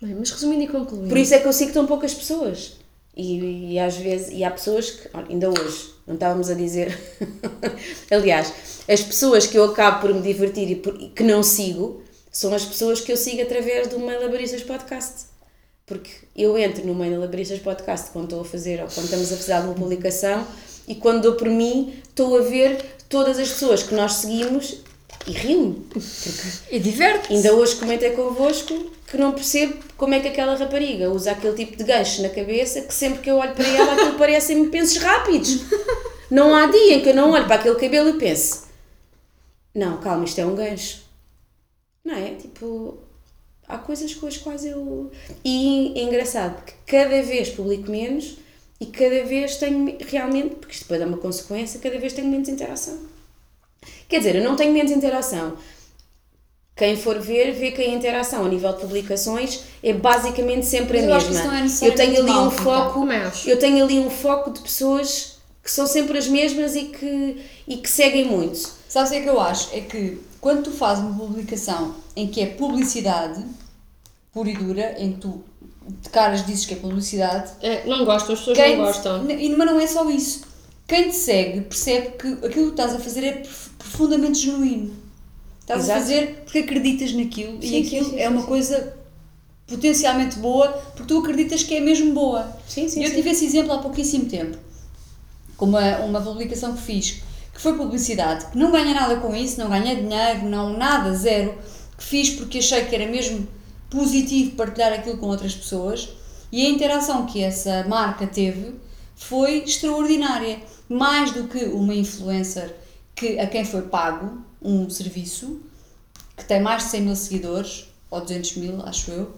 Bem, 0.00 0.14
mas 0.18 0.30
resumindo 0.30 0.62
e 0.64 0.68
concluindo. 0.68 1.08
Por 1.08 1.18
isso 1.18 1.34
é 1.34 1.38
que 1.38 1.46
eu 1.48 1.52
sigo 1.52 1.72
tão 1.72 1.86
poucas 1.86 2.12
pessoas. 2.14 2.74
E, 3.16 3.72
e 3.74 3.78
às 3.78 3.96
vezes, 3.96 4.28
e 4.32 4.42
há 4.44 4.50
pessoas 4.50 4.90
que, 4.90 5.08
ainda 5.28 5.48
hoje, 5.48 5.94
não 6.06 6.14
estávamos 6.14 6.50
a 6.50 6.54
dizer. 6.54 6.98
Aliás, 8.10 8.52
as 8.88 9.00
pessoas 9.02 9.46
que 9.46 9.56
eu 9.56 9.64
acabo 9.64 10.00
por 10.00 10.14
me 10.14 10.20
divertir 10.20 10.70
e, 10.70 10.76
por- 10.76 10.96
que 11.10 11.22
não 11.22 11.42
sigo 11.42 12.02
são 12.30 12.52
as 12.54 12.64
pessoas 12.64 13.00
que 13.00 13.12
eu 13.12 13.16
sigo 13.16 13.42
através 13.42 13.88
do 13.88 13.98
Mail 13.98 14.20
Labaristas 14.22 14.62
Podcast. 14.62 15.26
Porque 15.86 16.10
eu 16.36 16.56
entro 16.58 16.86
no 16.86 16.94
Mail 16.94 17.20
Labaristas 17.20 17.58
Podcast 17.60 18.10
quando 18.10 18.24
estou 18.24 18.40
a 18.40 18.44
fazer 18.44 18.80
ou 18.82 18.88
quando 18.88 19.04
estamos 19.04 19.32
a 19.32 19.36
fazer 19.36 19.52
alguma 19.52 19.74
publicação 19.74 20.46
e 20.88 20.94
quando 20.94 21.22
dou 21.22 21.34
por 21.34 21.48
mim 21.48 21.94
estou 22.08 22.36
a 22.38 22.42
ver 22.42 22.84
todas 23.08 23.38
as 23.38 23.48
pessoas 23.50 23.82
que 23.82 23.94
nós 23.94 24.14
seguimos 24.14 24.78
e 25.26 25.32
rio-me. 25.32 25.86
E 26.70 26.78
diverte 26.78 27.32
Ainda 27.32 27.54
hoje 27.54 27.76
comentei 27.76 28.10
convosco 28.10 28.74
que 29.06 29.16
não 29.16 29.32
percebo 29.32 29.76
como 29.96 30.12
é 30.14 30.20
que 30.20 30.28
aquela 30.28 30.54
rapariga 30.56 31.08
usa 31.10 31.30
aquele 31.30 31.54
tipo 31.54 31.76
de 31.76 31.84
gancho 31.84 32.20
na 32.22 32.28
cabeça 32.30 32.80
que 32.82 32.92
sempre 32.92 33.20
que 33.20 33.30
eu 33.30 33.36
olho 33.36 33.54
para 33.54 33.66
ela 33.66 33.92
aquilo 33.92 34.14
parecem-me 34.18 34.68
pensos 34.68 34.96
rápidos. 34.98 35.60
Não 36.30 36.54
há 36.54 36.66
dia 36.66 36.94
em 36.94 37.00
que 37.02 37.10
eu 37.10 37.14
não 37.14 37.30
olho 37.30 37.46
para 37.46 37.56
aquele 37.56 37.76
cabelo 37.76 38.08
e 38.10 38.14
pense 38.14 38.63
não, 39.74 39.98
calma, 39.98 40.24
isto 40.24 40.40
é 40.40 40.46
um 40.46 40.54
gancho. 40.54 41.02
Não 42.04 42.14
é? 42.14 42.34
Tipo, 42.34 42.98
há 43.66 43.78
coisas 43.78 44.14
com 44.14 44.26
as 44.26 44.36
quais 44.36 44.64
eu. 44.64 45.10
E 45.44 45.92
é 45.96 46.02
engraçado 46.02 46.64
que 46.64 46.72
cada 46.86 47.22
vez 47.22 47.48
publico 47.50 47.90
menos 47.90 48.36
e 48.80 48.86
cada 48.86 49.24
vez 49.24 49.56
tenho 49.56 49.96
realmente, 50.06 50.56
porque 50.56 50.72
isto 50.74 50.82
depois 50.82 51.00
é 51.00 51.06
uma 51.06 51.16
consequência, 51.16 51.80
cada 51.80 51.98
vez 51.98 52.12
tenho 52.12 52.28
menos 52.28 52.48
interação. 52.48 52.98
Quer 54.08 54.18
dizer, 54.18 54.36
eu 54.36 54.44
não 54.44 54.56
tenho 54.56 54.72
menos 54.72 54.92
interação. 54.92 55.56
Quem 56.76 56.96
for 56.96 57.20
ver, 57.20 57.52
vê 57.52 57.70
que 57.70 57.80
a 57.80 57.88
interação 57.88 58.44
a 58.44 58.48
nível 58.48 58.72
de 58.72 58.80
publicações 58.80 59.60
é 59.82 59.92
basicamente 59.92 60.66
sempre 60.66 61.00
Mas 61.02 61.24
a 61.24 61.28
eu 61.28 61.32
mesma. 61.32 61.86
é 61.86 61.88
eu 61.88 61.94
tenho 61.94 62.20
ali 62.20 62.30
um 62.32 62.50
foco, 62.50 63.08
acho. 63.08 63.48
eu 63.48 63.58
tenho 63.58 63.84
ali 63.84 63.98
um 64.00 64.10
foco 64.10 64.50
de 64.50 64.60
pessoas 64.60 65.38
que 65.62 65.70
são 65.70 65.86
sempre 65.86 66.18
as 66.18 66.26
mesmas 66.26 66.74
e 66.74 66.86
que, 66.86 67.42
e 67.66 67.76
que 67.76 67.88
seguem 67.88 68.24
muito. 68.24 68.68
Sabes 68.94 69.10
o 69.10 69.12
que 69.14 69.18
é 69.18 69.22
que 69.22 69.28
eu 69.28 69.40
acho? 69.40 69.74
É 69.74 69.80
que 69.80 70.20
quando 70.40 70.62
tu 70.62 70.70
fazes 70.70 71.02
uma 71.02 71.18
publicação 71.18 71.96
em 72.14 72.28
que 72.28 72.40
é 72.40 72.46
publicidade 72.46 73.44
pura 74.32 74.48
e 74.50 74.56
dura, 74.56 74.94
em 75.02 75.14
que 75.14 75.18
tu 75.18 75.42
de 76.02 76.08
caras 76.10 76.46
dizes 76.46 76.64
que 76.64 76.74
é 76.74 76.76
publicidade, 76.76 77.50
É, 77.60 77.84
não 77.88 78.04
gostam, 78.04 78.34
as 78.34 78.38
pessoas 78.38 78.56
não 78.56 78.64
te- 78.64 78.76
gostam. 78.76 79.30
E, 79.32 79.48
mas 79.56 79.66
não 79.66 79.80
é 79.80 79.86
só 79.88 80.08
isso. 80.08 80.42
Quem 80.86 81.08
te 81.10 81.16
segue 81.16 81.62
percebe 81.62 82.10
que 82.10 82.28
aquilo 82.46 82.66
que 82.66 82.70
estás 82.80 82.94
a 82.94 83.00
fazer 83.00 83.24
é 83.24 83.32
prof- 83.32 83.70
profundamente 83.78 84.38
genuíno. 84.38 84.94
Estás 85.60 85.80
a 85.80 85.82
Exato. 85.84 86.00
fazer 86.00 86.42
porque 86.44 86.58
acreditas 86.60 87.12
naquilo 87.14 87.60
Sim, 87.60 87.68
e 87.80 87.84
aquilo 87.84 88.10
sim, 88.10 88.16
é 88.20 88.28
sim, 88.28 88.32
uma 88.32 88.42
sim. 88.42 88.46
coisa 88.46 88.96
potencialmente 89.66 90.38
boa 90.38 90.68
porque 90.68 91.02
tu 91.12 91.18
acreditas 91.18 91.64
que 91.64 91.74
é 91.74 91.80
mesmo 91.80 92.14
boa. 92.14 92.56
Sim, 92.68 92.88
sim, 92.88 93.02
eu 93.04 93.12
tive 93.12 93.30
esse 93.30 93.44
exemplo 93.44 93.72
há 93.72 93.78
pouquíssimo 93.78 94.26
tempo, 94.26 94.56
com 95.56 95.64
uma, 95.66 95.96
uma 95.98 96.20
publicação 96.20 96.74
que 96.76 96.82
fiz, 96.82 97.22
que 97.54 97.60
foi 97.60 97.74
publicidade, 97.76 98.46
que 98.46 98.58
não 98.58 98.70
ganha 98.72 98.92
nada 98.92 99.16
com 99.16 99.34
isso, 99.34 99.60
não 99.60 99.68
ganha 99.70 99.94
dinheiro, 99.94 100.44
não 100.48 100.76
nada, 100.76 101.14
zero, 101.14 101.54
que 101.96 102.02
fiz 102.04 102.30
porque 102.30 102.58
achei 102.58 102.84
que 102.84 102.94
era 102.94 103.06
mesmo 103.06 103.46
positivo 103.88 104.56
partilhar 104.56 104.92
aquilo 104.92 105.18
com 105.18 105.26
outras 105.28 105.54
pessoas 105.54 106.08
e 106.50 106.66
a 106.66 106.68
interação 106.68 107.26
que 107.26 107.42
essa 107.42 107.84
marca 107.88 108.26
teve 108.26 108.74
foi 109.16 109.58
extraordinária. 109.64 110.58
Mais 110.88 111.30
do 111.30 111.44
que 111.44 111.64
uma 111.64 111.94
influencer 111.94 112.74
que, 113.14 113.38
a 113.38 113.46
quem 113.46 113.64
foi 113.64 113.82
pago 113.82 114.38
um 114.60 114.90
serviço, 114.90 115.60
que 116.36 116.44
tem 116.44 116.60
mais 116.60 116.82
de 116.84 116.90
100 116.90 117.00
mil 117.02 117.16
seguidores, 117.16 117.86
ou 118.10 118.20
200 118.20 118.56
mil, 118.56 118.82
acho 118.84 119.10
eu, 119.10 119.30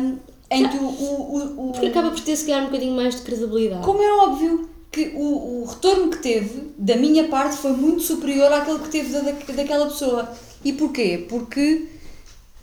hum, 0.00 0.18
em 0.50 0.68
que 0.68 0.76
o- 0.78 0.82
o- 0.88 1.34
o- 1.36 1.68
o, 1.68 1.72
Porque 1.72 1.86
acaba 1.88 2.10
por 2.10 2.20
ter 2.20 2.34
se 2.36 2.46
calhar 2.46 2.62
um 2.62 2.66
bocadinho 2.66 2.94
mais 2.96 3.16
de 3.16 3.22
credibilidade. 3.22 3.84
como 3.84 4.02
é 4.02 4.10
óbvio 4.24 4.70
que 4.90 5.12
o, 5.14 5.62
o 5.62 5.64
retorno 5.66 6.10
que 6.10 6.18
teve, 6.18 6.72
da 6.78 6.96
minha 6.96 7.28
parte, 7.28 7.56
foi 7.56 7.72
muito 7.72 8.02
superior 8.02 8.52
àquele 8.52 8.78
que 8.80 8.88
teve 8.88 9.12
da, 9.12 9.20
da- 9.20 9.52
daquela 9.54 9.86
pessoa. 9.86 10.28
E 10.64 10.72
porquê? 10.72 11.26
Porque 11.28 11.86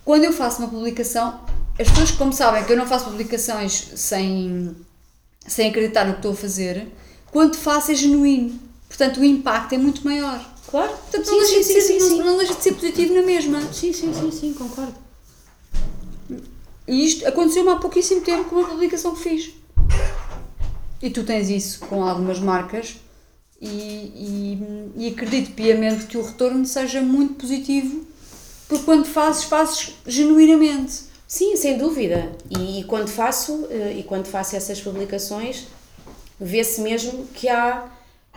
quando 0.03 0.23
eu 0.23 0.33
faço 0.33 0.59
uma 0.61 0.67
publicação, 0.69 1.39
as 1.79 1.87
pessoas, 1.89 2.11
como 2.11 2.33
sabem 2.33 2.63
que 2.63 2.71
eu 2.73 2.77
não 2.77 2.85
faço 2.87 3.05
publicações 3.05 3.89
sem, 3.95 4.75
sem 5.47 5.69
acreditar 5.69 6.05
no 6.05 6.13
que 6.13 6.19
estou 6.19 6.31
a 6.31 6.35
fazer, 6.35 6.87
quando 7.31 7.55
faço 7.55 7.91
é 7.91 7.95
genuíno. 7.95 8.59
Portanto, 8.87 9.19
o 9.19 9.25
impacto 9.25 9.73
é 9.73 9.77
muito 9.77 10.03
maior. 10.05 10.43
Claro. 10.67 10.89
Portanto, 10.91 11.25
sim, 11.25 11.31
não, 11.31 11.39
deixa 11.39 11.53
sim, 11.53 11.59
de 11.59 11.65
sim, 11.65 11.73
ser, 11.73 11.81
sim, 11.81 11.99
não, 11.99 12.09
sim. 12.09 12.23
não 12.23 12.37
deixa 12.37 12.53
de 12.55 12.63
ser 12.63 12.73
positivo 12.73 13.13
na 13.13 13.21
mesma. 13.21 13.61
Sim, 13.73 13.93
sim, 13.93 14.13
sim, 14.13 14.31
sim, 14.31 14.53
concordo. 14.53 14.95
E 16.87 17.05
isto 17.05 17.27
aconteceu-me 17.27 17.69
há 17.71 17.75
pouquíssimo 17.77 18.21
tempo 18.21 18.45
com 18.49 18.57
uma 18.57 18.67
publicação 18.69 19.15
que 19.15 19.21
fiz. 19.23 19.53
E 21.01 21.09
tu 21.09 21.23
tens 21.23 21.49
isso 21.49 21.79
com 21.81 22.03
algumas 22.03 22.39
marcas 22.39 22.95
e, 23.61 23.67
e, 23.67 24.91
e 24.95 25.07
acredito 25.09 25.51
piamente 25.51 26.05
que 26.05 26.17
o 26.17 26.21
retorno 26.21 26.65
seja 26.65 27.01
muito 27.01 27.35
positivo 27.35 28.05
porque 28.67 28.83
quando 28.83 29.05
fazes, 29.05 29.43
fazes 29.43 29.93
genuinamente. 30.05 31.03
Sim, 31.27 31.55
sem 31.55 31.77
dúvida. 31.77 32.31
E, 32.49 32.79
e 32.79 32.83
quando 32.85 33.07
faço 33.07 33.67
eh, 33.69 33.97
e 33.99 34.03
quando 34.03 34.25
faço 34.25 34.55
essas 34.55 34.79
publicações, 34.79 35.67
vê-se 36.39 36.81
mesmo 36.81 37.25
que 37.33 37.47
há 37.47 37.85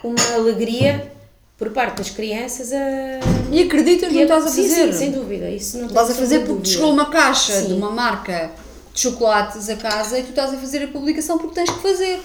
uma 0.03 0.35
alegria 0.35 1.13
por 1.57 1.71
parte 1.71 1.99
das 1.99 2.11
crianças 2.11 2.73
a 2.73 2.77
E 3.51 3.63
acreditas 3.63 4.11
no 4.11 4.17
que 4.17 4.23
estás 4.23 4.47
a 4.47 4.49
Sim, 4.49 4.63
fazer. 4.63 4.93
Sim, 4.93 4.99
sem 4.99 5.11
dúvida. 5.13 5.51
Isso 5.51 5.79
não 5.79 5.87
Estás 5.87 6.11
a 6.11 6.15
fazer 6.15 6.47
porque 6.47 6.63
te 6.63 6.69
chegou 6.71 6.93
uma 6.93 7.11
caixa 7.11 7.61
Sim. 7.61 7.69
de 7.69 7.73
uma 7.75 7.91
marca 7.91 8.51
de 8.93 9.01
chocolates 9.01 9.69
a 9.69 9.77
casa 9.77 10.19
e 10.19 10.23
tu 10.23 10.31
estás 10.31 10.53
a 10.53 10.57
fazer 10.59 10.85
a 10.85 10.89
publicação 10.89 11.39
porque 11.39 11.55
tens 11.55 11.71
que 11.71 11.81
fazer. 11.81 12.21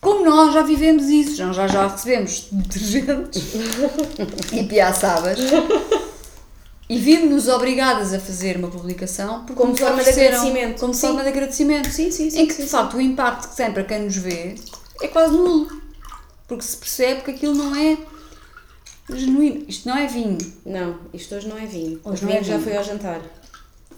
Como 0.00 0.24
nós 0.24 0.54
já 0.54 0.62
vivemos 0.62 1.06
isso, 1.08 1.44
nós 1.44 1.56
já, 1.56 1.66
já 1.66 1.88
recebemos 1.88 2.48
detergentes 2.52 3.42
e 4.52 4.62
piaçabas 4.64 5.38
e 6.88 6.98
vimos-nos 6.98 7.48
obrigadas 7.48 8.14
a 8.14 8.20
fazer 8.20 8.56
uma 8.56 8.68
publicação 8.68 9.44
porque 9.44 9.60
Como 9.60 9.76
forma 9.76 10.02
de 10.02 10.10
agradecimento. 10.10 10.80
Como 10.80 10.94
Sim. 10.94 11.00
forma 11.00 11.22
de 11.22 11.28
agradecimento. 11.28 11.90
Sim, 11.90 12.10
sim, 12.10 12.30
sim, 12.30 12.40
Em 12.40 12.46
que 12.46 12.54
sim, 12.54 12.62
de 12.62 12.68
facto 12.68 12.96
o 12.96 13.00
impacto 13.00 13.48
que 13.50 13.56
tem 13.56 13.72
para 13.72 13.84
quem 13.84 14.02
nos 14.02 14.16
vê 14.16 14.54
é 15.02 15.08
quase 15.08 15.32
nulo. 15.36 15.68
Porque 16.46 16.62
se 16.64 16.76
percebe 16.76 17.22
que 17.22 17.30
aquilo 17.32 17.54
não 17.54 17.74
é 17.76 17.98
genuíno. 19.12 19.64
Isto 19.68 19.88
não 19.88 19.96
é 19.96 20.06
vinho. 20.06 20.38
Não, 20.64 20.98
isto 21.12 21.34
hoje 21.34 21.48
não 21.48 21.58
é 21.58 21.66
vinho. 21.66 22.00
Hoje 22.04 22.24
o 22.24 22.26
não 22.26 22.32
é 22.32 22.36
vinho 22.40 22.44
já 22.44 22.56
vinho. 22.56 22.64
foi 22.68 22.76
ao 22.76 22.84
jantar. 22.84 23.20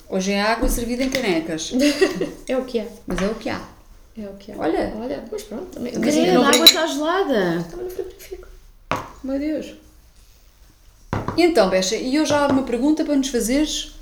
Hoje 0.08 0.32
é 0.32 0.42
água 0.42 0.68
servida 0.68 1.04
em 1.04 1.10
canecas. 1.10 1.72
É 2.48 2.56
o 2.56 2.64
que 2.64 2.80
é. 2.80 2.88
Mas 3.06 3.22
é 3.22 3.26
o 3.26 3.34
que 3.34 3.48
há. 3.48 3.60
É 4.20 4.28
o 4.28 4.34
que 4.34 4.52
é. 4.52 4.56
Olha. 4.56 4.92
Olha, 4.96 5.24
mas 5.32 5.42
pronto, 5.44 5.66
também. 5.66 5.92
Mas 5.98 6.16
a 6.16 6.48
água 6.48 6.64
está 6.66 6.86
gelada. 6.86 7.56
Estava 7.60 7.82
no 7.82 7.90
frigorífico. 7.90 8.48
Meu 9.24 9.38
Deus. 9.38 9.74
E 11.36 11.42
então, 11.42 11.70
Becha, 11.70 11.96
e 11.96 12.14
eu 12.14 12.26
já 12.26 12.44
há 12.44 12.48
uma 12.48 12.64
pergunta 12.64 13.02
para 13.02 13.16
nos 13.16 13.28
fazeres? 13.28 13.94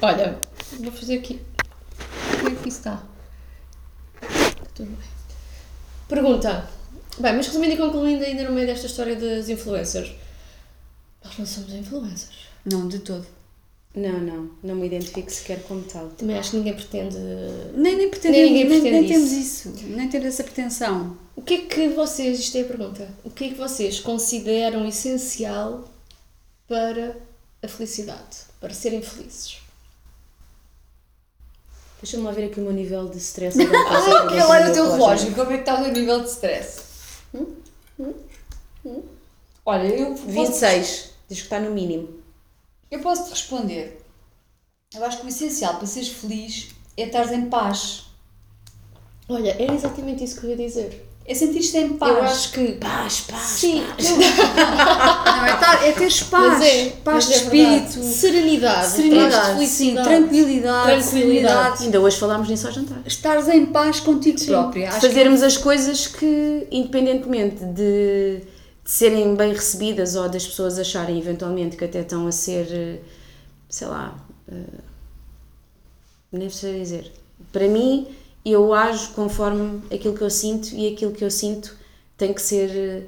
Olha, 0.00 0.38
vou 0.80 0.92
fazer 0.92 1.18
aqui. 1.18 1.40
Como 2.38 2.48
é 2.48 2.54
que 2.54 2.68
isso 2.68 2.78
está? 2.78 3.02
Tudo 4.74 4.90
bem. 4.90 5.08
Pergunta. 6.08 6.68
Bem, 7.18 7.34
mas 7.36 7.46
resumindo 7.46 7.74
e 7.74 7.76
concluindo 7.76 8.24
ainda 8.24 8.44
no 8.44 8.52
meio 8.52 8.66
desta 8.66 8.86
história 8.86 9.16
das 9.16 9.48
influencers. 9.48 10.12
Nós 11.22 11.38
não 11.38 11.46
somos 11.46 11.72
influencers. 11.72 12.48
Não, 12.64 12.88
de 12.88 13.00
todo. 13.00 13.26
Não, 13.96 14.20
não. 14.20 14.50
Não 14.62 14.74
me 14.74 14.86
identifico 14.86 15.30
sequer 15.30 15.62
como 15.62 15.82
tal. 15.82 16.08
Também 16.10 16.36
acho 16.36 16.50
que 16.50 16.58
ninguém 16.58 16.74
pretende. 16.74 17.16
Nem, 17.74 17.96
nem 17.96 18.10
pretendemos, 18.10 18.50
Nem 18.50 18.52
ninguém 18.52 18.68
nem, 18.68 18.80
pretende 18.82 19.00
nem 19.00 19.08
temos 19.08 19.32
isso. 19.32 19.72
Nem 19.86 20.08
temos 20.10 20.26
essa 20.26 20.44
pretensão. 20.44 21.16
O 21.34 21.40
que 21.40 21.54
é 21.54 21.58
que 21.62 21.88
vocês, 21.88 22.38
isto 22.38 22.58
é 22.58 22.60
a 22.60 22.64
pergunta, 22.64 23.08
o 23.24 23.30
que 23.30 23.44
é 23.44 23.48
que 23.48 23.54
vocês 23.54 23.98
consideram 23.98 24.86
essencial 24.86 25.88
para 26.68 27.16
a 27.62 27.68
felicidade, 27.68 28.36
para 28.60 28.74
serem 28.74 29.00
felizes? 29.00 29.60
Deixa-me 32.02 32.24
lá 32.24 32.32
ver 32.32 32.46
aqui 32.46 32.60
o 32.60 32.64
meu 32.64 32.72
nível 32.72 33.08
de 33.08 33.16
stress. 33.16 33.56
Ah, 33.64 34.34
é 34.34 34.60
era 34.60 34.70
o 34.70 34.74
teu 34.74 34.92
relógio. 34.92 35.34
Como 35.34 35.50
é 35.50 35.54
que 35.54 35.60
está 35.60 35.80
o 35.80 35.84
teu 35.84 35.92
nível 35.92 36.20
de 36.20 36.28
stress? 36.28 36.82
Olha, 39.64 39.88
eu 39.88 40.10
posso, 40.10 40.26
26. 40.26 41.10
Diz 41.28 41.38
que 41.38 41.44
está 41.44 41.58
no 41.58 41.70
mínimo. 41.70 42.15
Eu 42.90 43.00
posso 43.00 43.24
te 43.24 43.30
responder. 43.30 44.02
Eu 44.94 45.04
acho 45.04 45.18
que 45.18 45.26
o 45.26 45.28
essencial 45.28 45.74
para 45.76 45.86
seres 45.86 46.08
feliz 46.08 46.68
é 46.96 47.04
estares 47.04 47.32
em 47.32 47.46
paz. 47.46 48.04
Olha, 49.28 49.56
era 49.60 49.74
exatamente 49.74 50.22
isso 50.24 50.40
que 50.40 50.46
eu 50.46 50.50
ia 50.50 50.56
dizer. 50.56 51.04
É 51.28 51.34
sentir-te 51.34 51.76
em 51.76 51.94
paz. 51.96 52.12
Eu 52.16 52.22
acho 52.22 52.52
que. 52.52 52.72
Paz, 52.74 53.22
paz. 53.22 53.42
Sim, 53.42 53.80
Não, 53.80 55.44
é, 55.44 55.54
estar, 55.54 55.88
é 55.88 55.92
teres 55.92 56.22
paz. 56.22 56.62
é, 56.62 56.90
paz 57.02 57.26
de 57.26 57.34
é 57.34 57.38
verdade. 57.38 57.84
espírito. 57.88 58.14
Serenidade, 58.14 58.86
Serenidade, 58.88 59.66
sim, 59.66 59.94
tranquilidade, 59.94 61.02
Tranquilidade. 61.10 61.82
Ainda 61.84 62.00
hoje 62.00 62.16
falámos 62.16 62.48
nisso 62.48 62.68
ao 62.68 62.72
jantar. 62.72 62.98
Estares 63.04 63.48
em 63.48 63.66
paz 63.66 63.98
contigo 63.98 64.38
própria. 64.44 64.88
Acho 64.88 65.00
que 65.00 65.08
Fazermos 65.08 65.42
as 65.42 65.56
coisas 65.56 66.06
que, 66.06 66.68
independentemente 66.70 67.56
de, 67.64 68.42
de 68.42 68.42
serem 68.86 69.36
bem 69.36 69.52
recebidas 69.54 70.16
ou 70.16 70.28
das 70.30 70.46
pessoas 70.46 70.78
acharem 70.78 71.18
eventualmente 71.18 71.76
que 71.76 71.84
até 71.86 72.02
estão 72.02 72.26
a 72.28 72.32
ser, 72.32 72.68
eh, 72.72 73.00
sei 73.70 73.88
lá, 73.88 74.16
eh, 74.48 74.80
nem 76.32 76.50
sei 76.50 76.80
dizer. 76.80 77.12
Para 77.52 77.68
mim, 77.68 78.08
eu 78.44 78.72
ajo 78.74 79.12
conforme 79.14 79.82
aquilo 79.94 80.14
que 80.16 80.22
eu 80.22 80.30
sinto 80.30 80.74
e 80.74 80.92
aquilo 80.92 81.12
que 81.12 81.24
eu 81.24 81.30
sinto 81.30 81.76
tem 82.16 82.32
que 82.34 82.42
ser. 82.42 82.70
eh, 82.70 83.06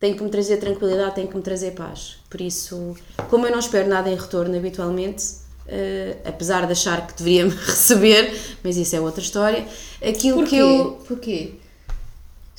tem 0.00 0.16
que 0.16 0.22
me 0.24 0.30
trazer 0.30 0.58
tranquilidade, 0.58 1.14
tem 1.16 1.26
que 1.28 1.36
me 1.36 1.42
trazer 1.42 1.72
paz. 1.72 2.18
Por 2.30 2.40
isso, 2.42 2.96
como 3.30 3.46
eu 3.46 3.52
não 3.52 3.60
espero 3.60 3.88
nada 3.88 4.10
em 4.10 4.16
retorno 4.16 4.56
habitualmente, 4.56 5.24
eh, 5.68 6.18
apesar 6.26 6.66
de 6.66 6.72
achar 6.72 7.06
que 7.06 7.14
deveria 7.16 7.46
me 7.46 7.52
receber, 7.56 8.32
mas 8.64 8.76
isso 8.78 8.96
é 8.96 9.00
outra 9.00 9.22
história, 9.22 9.68
aquilo 10.02 10.42
Porquê? 10.42 10.56
que 10.56 10.56
eu. 10.56 11.02
Porquê? 11.06 11.59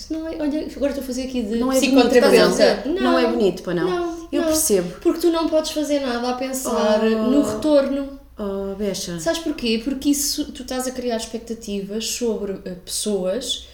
Isso 0.02 0.14
não 0.14 0.28
é. 0.28 0.32
Olha, 0.40 0.68
agora 0.76 0.92
estou 0.92 1.04
a 1.04 1.08
fazer 1.08 1.24
aqui 1.24 1.44
de 1.44 1.56
Não 1.58 1.72
é 1.72 1.76
psicoterapeuta. 1.80 2.82
bonito, 2.84 3.02
não. 3.04 3.12
Não 3.12 3.20
é 3.20 3.28
bonito, 3.32 3.62
pá, 3.64 3.74
não. 3.74 3.88
Não, 3.90 4.28
Eu 4.32 4.42
não. 4.42 4.48
percebo. 4.48 4.94
Porque 5.02 5.20
tu 5.20 5.30
não 5.30 5.48
podes 5.48 5.72
fazer 5.72 6.00
nada 6.00 6.30
a 6.30 6.34
pensar 6.34 7.02
Oh. 7.04 7.30
no 7.30 7.42
retorno. 7.44 8.20
Oh, 8.40 8.74
Becha. 8.76 9.20
Sabes 9.20 9.40
porquê? 9.42 9.80
Porque 9.84 10.10
isso 10.10 10.52
tu 10.52 10.64
estás 10.64 10.88
a 10.88 10.92
criar 10.92 11.18
expectativas 11.18 12.08
sobre 12.08 12.54
eh, 12.66 12.72
pessoas 12.84 13.68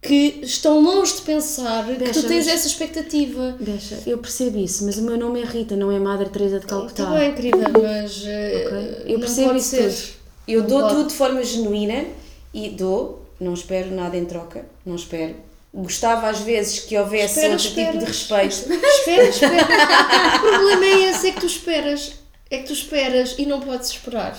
que 0.00 0.38
estão 0.42 0.80
longe 0.80 1.16
de 1.16 1.22
pensar 1.22 1.84
que 1.84 1.94
Deixa, 1.94 2.20
tu 2.22 2.28
tens 2.28 2.46
essa 2.46 2.68
expectativa. 2.68 3.56
Deixa, 3.58 3.98
eu 4.06 4.18
percebo 4.18 4.58
isso, 4.58 4.84
mas 4.84 4.96
o 4.98 5.02
meu 5.02 5.16
nome 5.18 5.40
é 5.40 5.44
Rita, 5.44 5.74
não 5.74 5.90
é 5.90 5.98
Madre 5.98 6.28
Teresa 6.28 6.60
de 6.60 6.66
Calcutá. 6.66 7.02
Está 7.02 7.14
bem, 7.18 7.34
querida, 7.34 7.64
mas 7.82 8.22
eh, 8.24 8.64
Ok? 9.02 9.12
Eu 9.14 9.18
percebo 9.18 9.56
isso 9.56 9.70
ser. 9.70 9.90
tudo. 9.90 10.16
Eu 10.46 10.60
Não 10.60 10.68
dou 10.68 10.80
pode. 10.82 10.94
tudo 10.94 11.08
de 11.08 11.14
forma 11.14 11.42
genuína 11.42 12.04
e 12.54 12.68
dou, 12.68 13.26
não 13.40 13.52
espero 13.54 13.90
nada 13.92 14.16
em 14.16 14.24
troca, 14.24 14.64
não 14.84 14.94
espero. 14.94 15.34
Gostava 15.76 16.28
às 16.30 16.38
vezes 16.40 16.80
que 16.80 16.96
houvesse 16.96 17.34
Espera, 17.34 17.52
outro 17.52 17.68
tipo 17.68 17.98
de 17.98 18.04
respeito. 18.06 18.72
Espera, 18.72 19.28
espera. 19.28 20.36
o 20.36 20.40
problema 20.40 20.84
é 20.86 21.10
esse, 21.10 21.28
é 21.28 21.32
que 21.32 21.40
tu 21.40 21.46
esperas. 21.46 22.12
É 22.50 22.58
que 22.58 22.64
tu 22.66 22.72
esperas 22.72 23.34
e 23.36 23.44
não 23.44 23.60
podes 23.60 23.90
esperar. 23.90 24.34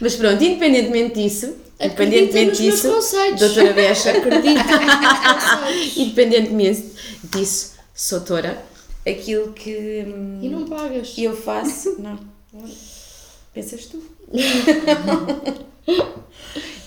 Mas 0.00 0.16
pronto, 0.16 0.42
independentemente 0.42 1.14
disso, 1.22 1.54
Acredita 1.78 2.38
independentemente 2.40 2.50
nos 2.50 2.60
meus 2.60 2.74
disso, 2.74 2.92
conceitos. 2.92 3.40
doutora 3.40 3.72
Becha, 3.72 4.10
Acredita 4.18 4.64
nos 4.64 5.00
meus 5.00 5.44
conceitos. 5.60 5.96
independentemente 5.96 6.84
disso, 7.24 7.72
sou 7.94 8.20
tora, 8.22 8.60
aquilo 9.06 9.52
que 9.52 10.04
hum, 10.08 10.40
E 10.42 10.48
não 10.48 10.66
pagas. 10.66 11.14
eu 11.16 11.36
faço, 11.36 11.96
não, 12.02 12.18
pensas 13.54 13.86
tu. 13.86 14.02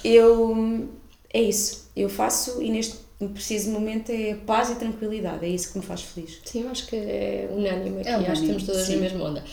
eu, 0.03 0.51
hum, 0.51 0.87
é 1.33 1.41
isso, 1.41 1.89
eu 1.95 2.09
faço 2.09 2.61
e 2.61 2.69
neste 2.69 3.04
preciso 3.29 3.69
momento 3.71 4.11
é 4.11 4.35
paz 4.45 4.69
e 4.69 4.75
tranquilidade, 4.75 5.45
é 5.45 5.49
isso 5.49 5.71
que 5.71 5.79
me 5.79 5.85
faz 5.85 6.01
feliz. 6.01 6.39
Sim, 6.45 6.63
eu 6.63 6.69
acho 6.71 6.87
que 6.87 6.95
é 6.95 7.47
unânime 7.51 8.01
aqui, 8.01 8.09
É 8.09 8.13
acho 8.15 8.23
que 8.23 8.29
unânime, 8.31 8.47
temos 8.47 8.63
todas 8.63 8.81
sim. 8.85 8.95
na 8.95 9.01
mesma 9.01 9.25
onda. 9.25 9.43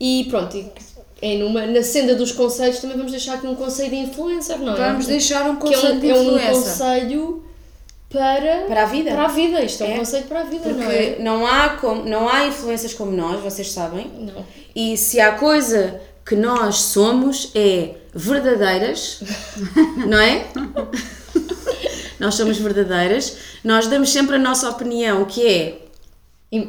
E 0.00 0.26
pronto, 0.28 0.56
e 0.56 0.70
é 1.22 1.38
numa, 1.38 1.66
na 1.66 1.82
senda 1.82 2.14
dos 2.14 2.32
conselhos 2.32 2.78
também 2.80 2.96
vamos 2.96 3.12
deixar 3.12 3.34
aqui 3.34 3.46
um 3.46 3.54
conselho 3.54 3.90
de 3.90 3.96
influencer, 3.96 4.58
não 4.58 4.74
é? 4.74 4.76
Vamos 4.76 5.06
deixar 5.06 5.48
um 5.48 5.56
que 5.56 5.68
é 5.68 5.70
conselho 5.72 5.94
um, 5.94 6.00
de 6.00 6.10
é 6.10 6.14
um 6.14 6.22
influência. 6.22 6.52
conselho 6.52 7.44
para, 8.10 8.64
Para 8.68 8.82
a 8.82 8.86
vida. 8.86 9.10
Para 9.10 9.24
a 9.24 9.28
vida, 9.28 9.62
isto 9.64 9.82
é, 9.82 9.86
um 9.88 9.90
É. 9.92 9.96
conselho 9.98 10.24
para 10.26 10.40
a 10.40 10.44
vida, 10.44 10.62
Porque 10.64 10.78
não 10.80 10.90
é? 10.90 11.16
não 11.18 11.46
há, 11.46 11.68
como, 11.70 12.04
não 12.04 12.28
há 12.28 12.46
influências 12.46 12.94
como 12.94 13.10
nós, 13.12 13.40
vocês 13.40 13.72
sabem. 13.72 14.06
Não. 14.18 14.44
E 14.74 14.96
se 14.96 15.18
há 15.20 15.32
coisa 15.32 16.00
que 16.24 16.36
nós 16.36 16.76
somos 16.76 17.50
é 17.54 17.94
verdadeiras, 18.14 19.20
não 20.06 20.18
é? 20.20 20.44
Nós 22.20 22.34
somos 22.34 22.56
verdadeiras, 22.58 23.36
nós 23.62 23.86
damos 23.86 24.10
sempre 24.10 24.36
a 24.36 24.38
nossa 24.38 24.68
opinião, 24.70 25.24
que 25.24 25.46
é 25.46 25.78
E- 26.52 26.68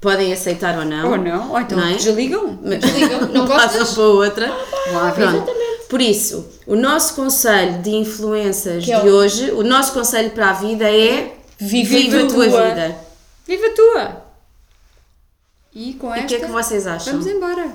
podem 0.00 0.32
aceitar 0.32 0.78
ou 0.78 0.84
não. 0.84 1.10
Ou 1.12 1.16
não, 1.18 1.50
ou 1.52 1.60
então 1.60 1.78
Não 1.78 1.86
é? 1.88 1.94
desligam. 1.94 2.58
Mas 2.62 2.78
Desligam, 2.80 3.20
não 3.28 3.46
passam 3.48 3.78
gostas? 3.80 3.94
para 3.94 4.02
outra. 4.04 4.48
Lá, 4.92 5.12
Pronto. 5.12 5.50
Por 5.88 6.00
isso, 6.00 6.44
o 6.66 6.74
nosso 6.74 7.14
conselho 7.14 7.80
de 7.80 7.90
influências 7.90 8.84
Que 8.84 8.92
é 8.92 9.00
de 9.00 9.08
o- 9.08 9.14
hoje, 9.14 9.50
o 9.52 9.62
nosso 9.62 9.92
conselho 9.92 10.30
para 10.30 10.50
a 10.50 10.52
vida 10.52 10.84
é 10.90 11.36
Viva 11.58 11.96
a 12.18 12.24
a 12.24 12.26
tua 12.26 12.44
tua. 12.48 12.68
vida. 12.68 12.96
Viva 13.46 13.66
a 13.66 13.70
tua! 13.70 14.22
E 15.74 15.92
com 15.94 16.08
E 16.08 16.18
esta. 16.18 16.24
o 16.24 16.26
que 16.28 16.34
é 16.34 16.40
que 16.40 16.52
vocês 16.52 16.86
acham? 16.86 17.12
Vamos 17.12 17.26
embora. 17.28 17.70